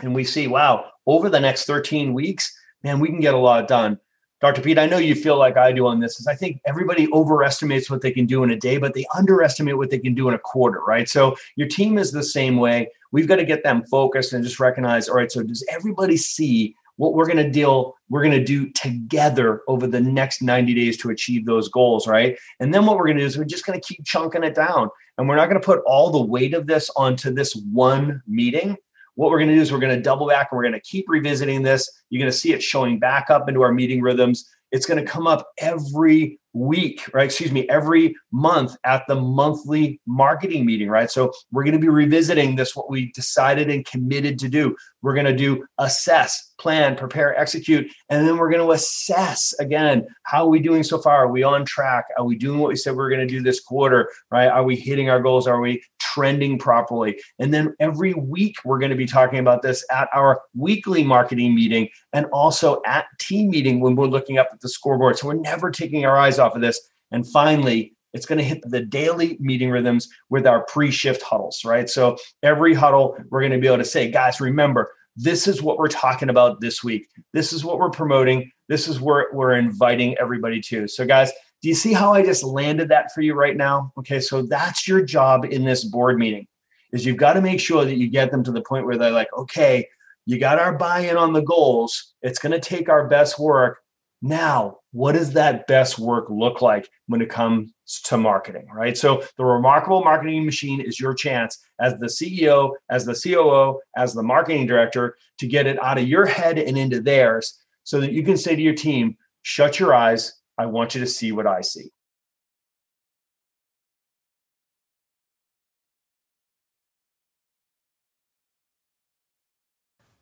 And 0.01 0.15
we 0.15 0.25
see, 0.25 0.47
wow, 0.47 0.91
over 1.07 1.29
the 1.29 1.41
next 1.41 1.67
13 1.67 2.15
weeks, 2.15 2.53
man, 2.83 3.01
we 3.01 3.09
can 3.09 3.21
get 3.21 3.35
a 3.35 3.39
lot 3.39 3.69
done. 3.69 3.99
Dr. 4.45 4.61
Pete, 4.61 4.79
I 4.79 4.85
know 4.85 4.99
you 4.99 5.15
feel 5.15 5.39
like 5.39 5.57
I 5.57 5.73
do 5.73 5.87
on 5.87 6.01
this. 6.01 6.21
Is 6.21 6.27
I 6.27 6.35
think 6.35 6.61
everybody 6.67 7.11
overestimates 7.15 7.89
what 7.89 8.03
they 8.03 8.11
can 8.11 8.27
do 8.27 8.45
in 8.45 8.51
a 8.51 8.57
day, 8.57 8.77
but 8.77 8.93
they 8.93 9.07
underestimate 9.17 9.79
what 9.79 9.89
they 9.89 9.99
can 9.99 10.13
do 10.13 10.29
in 10.29 10.35
a 10.35 10.39
quarter, 10.39 10.81
right? 10.87 11.09
So 11.09 11.35
your 11.57 11.67
team 11.67 11.97
is 11.97 12.13
the 12.13 12.23
same 12.23 12.59
way. 12.59 12.91
We've 13.11 13.27
got 13.27 13.37
to 13.37 13.47
get 13.47 13.63
them 13.63 13.87
focused 13.87 14.35
and 14.35 14.45
just 14.45 14.61
recognize, 14.61 15.09
all 15.09 15.17
right, 15.17 15.33
so 15.33 15.43
does 15.43 15.65
everybody 15.71 16.19
see 16.19 16.77
what 16.97 17.15
we're 17.15 17.25
going 17.25 17.39
to 17.39 17.51
deal 17.51 17.97
we're 18.11 18.23
going 18.23 18.39
to 18.39 18.45
do 18.45 18.69
together 18.71 19.63
over 19.67 19.87
the 19.87 20.01
next 20.01 20.43
90 20.43 20.75
days 20.75 20.97
to 20.99 21.11
achieve 21.11 21.45
those 21.45 21.69
goals 21.69 22.07
right 22.07 22.39
and 22.61 22.73
then 22.73 22.87
what 22.87 22.97
we're 22.97 23.07
going 23.07 23.17
to 23.17 23.23
do 23.25 23.27
is 23.27 23.37
we're 23.37 23.43
just 23.43 23.67
going 23.67 23.81
to 23.81 23.85
keep 23.85 24.05
chunking 24.05 24.45
it 24.45 24.55
down 24.55 24.89
and 25.19 25.29
we're 25.29 25.35
not 25.35 25.49
going 25.49 25.61
to 25.61 25.65
put 25.65 25.83
all 25.87 26.11
the 26.11 26.23
weight 26.23 26.55
of 26.55 26.69
this 26.69 26.89
onto 26.97 27.33
this 27.33 27.57
one 27.73 28.23
meeting 28.29 28.77
what 29.15 29.31
we're 29.31 29.39
going 29.39 29.49
to 29.49 29.55
do 29.55 29.61
is 29.61 29.73
we're 29.73 29.79
going 29.79 29.95
to 29.95 30.03
double 30.03 30.29
back 30.29 30.49
and 30.51 30.57
we're 30.57 30.65
going 30.65 30.75
to 30.75 30.81
keep 30.81 31.07
revisiting 31.09 31.63
this. 31.63 31.91
You're 32.11 32.21
going 32.21 32.33
to 32.33 32.37
see 32.37 32.53
it 32.53 32.63
showing 32.63 32.99
back 32.99 33.31
up 33.31 33.49
into 33.49 33.63
our 33.63 33.73
meeting 33.73 34.01
rhythms. 34.01 34.49
It's 34.73 34.87
going 34.87 35.05
to 35.05 35.09
come 35.09 35.27
up 35.27 35.47
every 35.59 36.41
week, 36.53 37.09
right? 37.15 37.27
Excuse 37.27 37.53
me, 37.53 37.69
every 37.69 38.15
month 38.33 38.77
at 38.85 39.05
the 39.07 39.15
monthly 39.15 40.01
marketing 40.07 40.67
meeting, 40.67 40.89
right? 40.89 41.11
So 41.11 41.33
we're 41.53 41.63
going 41.65 41.75
to 41.75 41.81
be 41.81 41.89
revisiting 41.89 42.57
this, 42.57 42.75
what 42.75 42.91
we 42.91 43.13
decided 43.13 43.71
and 43.71 43.85
committed 43.85 44.39
to 44.41 44.49
do. 44.49 44.75
We're 45.05 45.15
going 45.15 45.27
to 45.27 45.37
do 45.37 45.67
assess, 45.79 46.55
plan, 46.59 46.97
prepare, 46.97 47.39
execute, 47.39 47.93
and 48.09 48.27
then 48.27 48.39
we're 48.39 48.51
going 48.51 48.67
to 48.67 48.73
assess 48.73 49.55
again. 49.61 50.07
How 50.23 50.47
are 50.47 50.49
we 50.49 50.61
doing 50.61 50.83
so 50.83 50.99
far? 50.99 51.25
Are 51.25 51.31
we 51.31 51.43
on 51.43 51.65
track? 51.65 52.07
Are 52.19 52.25
we 52.25 52.37
doing 52.37 52.59
what 52.59 52.71
we 52.71 52.77
said 52.77 52.97
we 52.97 53.05
are 53.05 53.11
going 53.11 53.21
to 53.21 53.27
do 53.27 53.43
this 53.43 53.61
quarter, 53.61 54.11
right? 54.31 54.49
Are 54.49 54.65
we 54.65 54.75
hitting 54.75 55.11
our 55.11 55.21
goals? 55.21 55.47
Are 55.47 55.61
we 55.61 55.83
trending 56.15 56.59
properly. 56.59 57.21
And 57.41 57.53
then 57.53 57.75
every 57.81 58.15
week, 58.15 58.57
we're 58.65 58.79
going 58.79 58.91
to 58.91 58.97
be 58.97 59.07
talking 59.07 59.41
about 59.41 59.63
this 59.63 59.85
at 59.91 60.09
our 60.15 60.41
weekly 60.55 61.03
marketing 61.03 61.55
meeting 61.55 61.89
and 62.13 62.27
also 62.27 62.81
at 62.87 63.07
team 63.19 63.51
meeting 63.51 63.81
when 63.81 63.97
we're 63.97 64.07
looking 64.07 64.39
up 64.39 64.49
at 64.53 64.61
the 64.61 64.69
scoreboard. 64.69 65.19
So 65.19 65.27
we're 65.27 65.35
never 65.35 65.71
taking 65.71 66.07
our 66.07 66.17
eyes 66.17 66.39
off 66.39 66.55
of 66.55 66.61
this. 66.61 66.81
And 67.11 67.27
finally, 67.27 67.94
it's 68.15 68.27
going 68.27 68.39
to 68.39 68.45
hit 68.45 68.63
the 68.65 68.81
daily 68.81 69.37
meeting 69.41 69.71
rhythms 69.71 70.09
with 70.31 70.47
our 70.47 70.65
pre 70.65 70.91
shift 70.91 71.21
huddles, 71.21 71.65
right? 71.65 71.91
So 71.91 72.17
every 72.43 72.73
huddle, 72.73 73.19
we're 73.29 73.41
going 73.41 73.53
to 73.53 73.59
be 73.59 73.67
able 73.67 73.79
to 73.79 73.85
say, 73.85 74.11
guys, 74.11 74.41
remember, 74.41 74.91
this 75.17 75.47
is 75.47 75.63
what 75.63 75.79
we're 75.79 75.89
talking 75.89 76.31
about 76.31 76.61
this 76.61 76.83
week. 76.83 77.09
This 77.33 77.53
is 77.53 77.65
what 77.65 77.79
we're 77.79 77.91
promoting. 77.91 78.51
This 78.69 78.89
is 78.89 79.01
where 79.01 79.27
we're 79.33 79.55
inviting 79.55 80.17
everybody 80.19 80.61
to. 80.63 80.89
So, 80.89 81.05
guys, 81.05 81.31
do 81.61 81.69
you 81.69 81.75
see 81.75 81.93
how 81.93 82.13
I 82.13 82.23
just 82.23 82.43
landed 82.45 82.89
that 82.89 83.13
for 83.13 83.21
you 83.21 83.35
right 83.35 83.57
now? 83.57 83.93
Okay, 83.99 84.21
so 84.21 84.43
that's 84.43 84.89
your 84.89 85.05
job 85.05 85.45
in 85.45 85.65
this 85.65 85.85
board 85.85 86.19
meeting 86.19 86.47
is 86.93 87.05
you've 87.05 87.17
got 87.17 87.33
to 87.33 87.41
make 87.41 87.59
sure 87.61 87.85
that 87.85 87.97
you 87.97 88.09
get 88.09 88.31
them 88.31 88.45
to 88.45 88.53
the 88.53 88.63
point 88.63 88.87
where 88.87 88.97
they're 88.97 89.11
like, 89.11 89.33
okay, 89.37 89.89
you 90.27 90.39
got 90.39 90.61
our 90.61 90.79
buy-in 90.79 91.17
on 91.17 91.33
the 91.33 91.43
goals. 91.43 92.15
It's 92.23 92.39
going 92.39 92.53
to 92.53 92.61
take 92.61 92.89
our 92.89 93.09
best 93.09 93.39
work. 93.39 93.81
Now, 94.23 94.79
what 94.93 95.13
does 95.13 95.33
that 95.33 95.67
best 95.67 95.99
work 95.99 96.27
look 96.31 96.63
like 96.63 96.89
when 97.09 97.21
it 97.21 97.29
comes 97.29 97.73
to 98.05 98.17
marketing, 98.17 98.67
right? 98.73 98.97
So, 98.97 99.25
the 99.37 99.45
remarkable 99.45 100.03
marketing 100.03 100.45
machine 100.45 100.81
is 100.81 100.99
your 100.99 101.15
chance 101.15 101.59
as 101.81 101.95
the 101.99 102.07
CEO, 102.07 102.73
as 102.91 103.05
the 103.05 103.15
COO, 103.15 103.81
as 103.97 104.15
the 104.15 104.23
marketing 104.23 104.67
director 104.67 105.17
to 105.39 105.47
get 105.47 105.67
it 105.67 105.83
out 105.83 105.99
of 105.99 106.09
your 106.09 106.27
head 106.27 106.59
and 106.59 106.79
into 106.79 107.01
theirs 107.01 107.61
so 107.83 108.01
that 108.01 108.13
you 108.13 108.23
can 108.23 108.37
say 108.37 108.57
to 108.57 108.63
your 108.63 108.75
team, 108.75 109.17
shut 109.43 109.79
your 109.79 109.95
eyes, 109.95 110.41
I 110.57 110.67
want 110.67 110.95
you 110.95 111.01
to 111.01 111.07
see 111.07 111.33
what 111.33 111.47
I 111.47 111.61
see. 111.61 111.91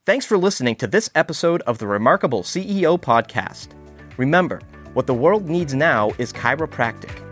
Thanks 0.05 0.27
for 0.27 0.37
listening 0.37 0.75
to 0.77 0.89
this 0.89 1.09
episode 1.15 1.63
of 1.63 1.79
the 1.79 1.87
Remarkable 1.87 2.43
CEO 2.43 3.01
Podcast. 3.01 3.69
Remember, 4.17 4.61
what 4.95 5.07
the 5.07 5.15
world 5.15 5.49
needs 5.49 5.75
now 5.75 6.11
is 6.19 6.33
chiropractic, 6.33 7.32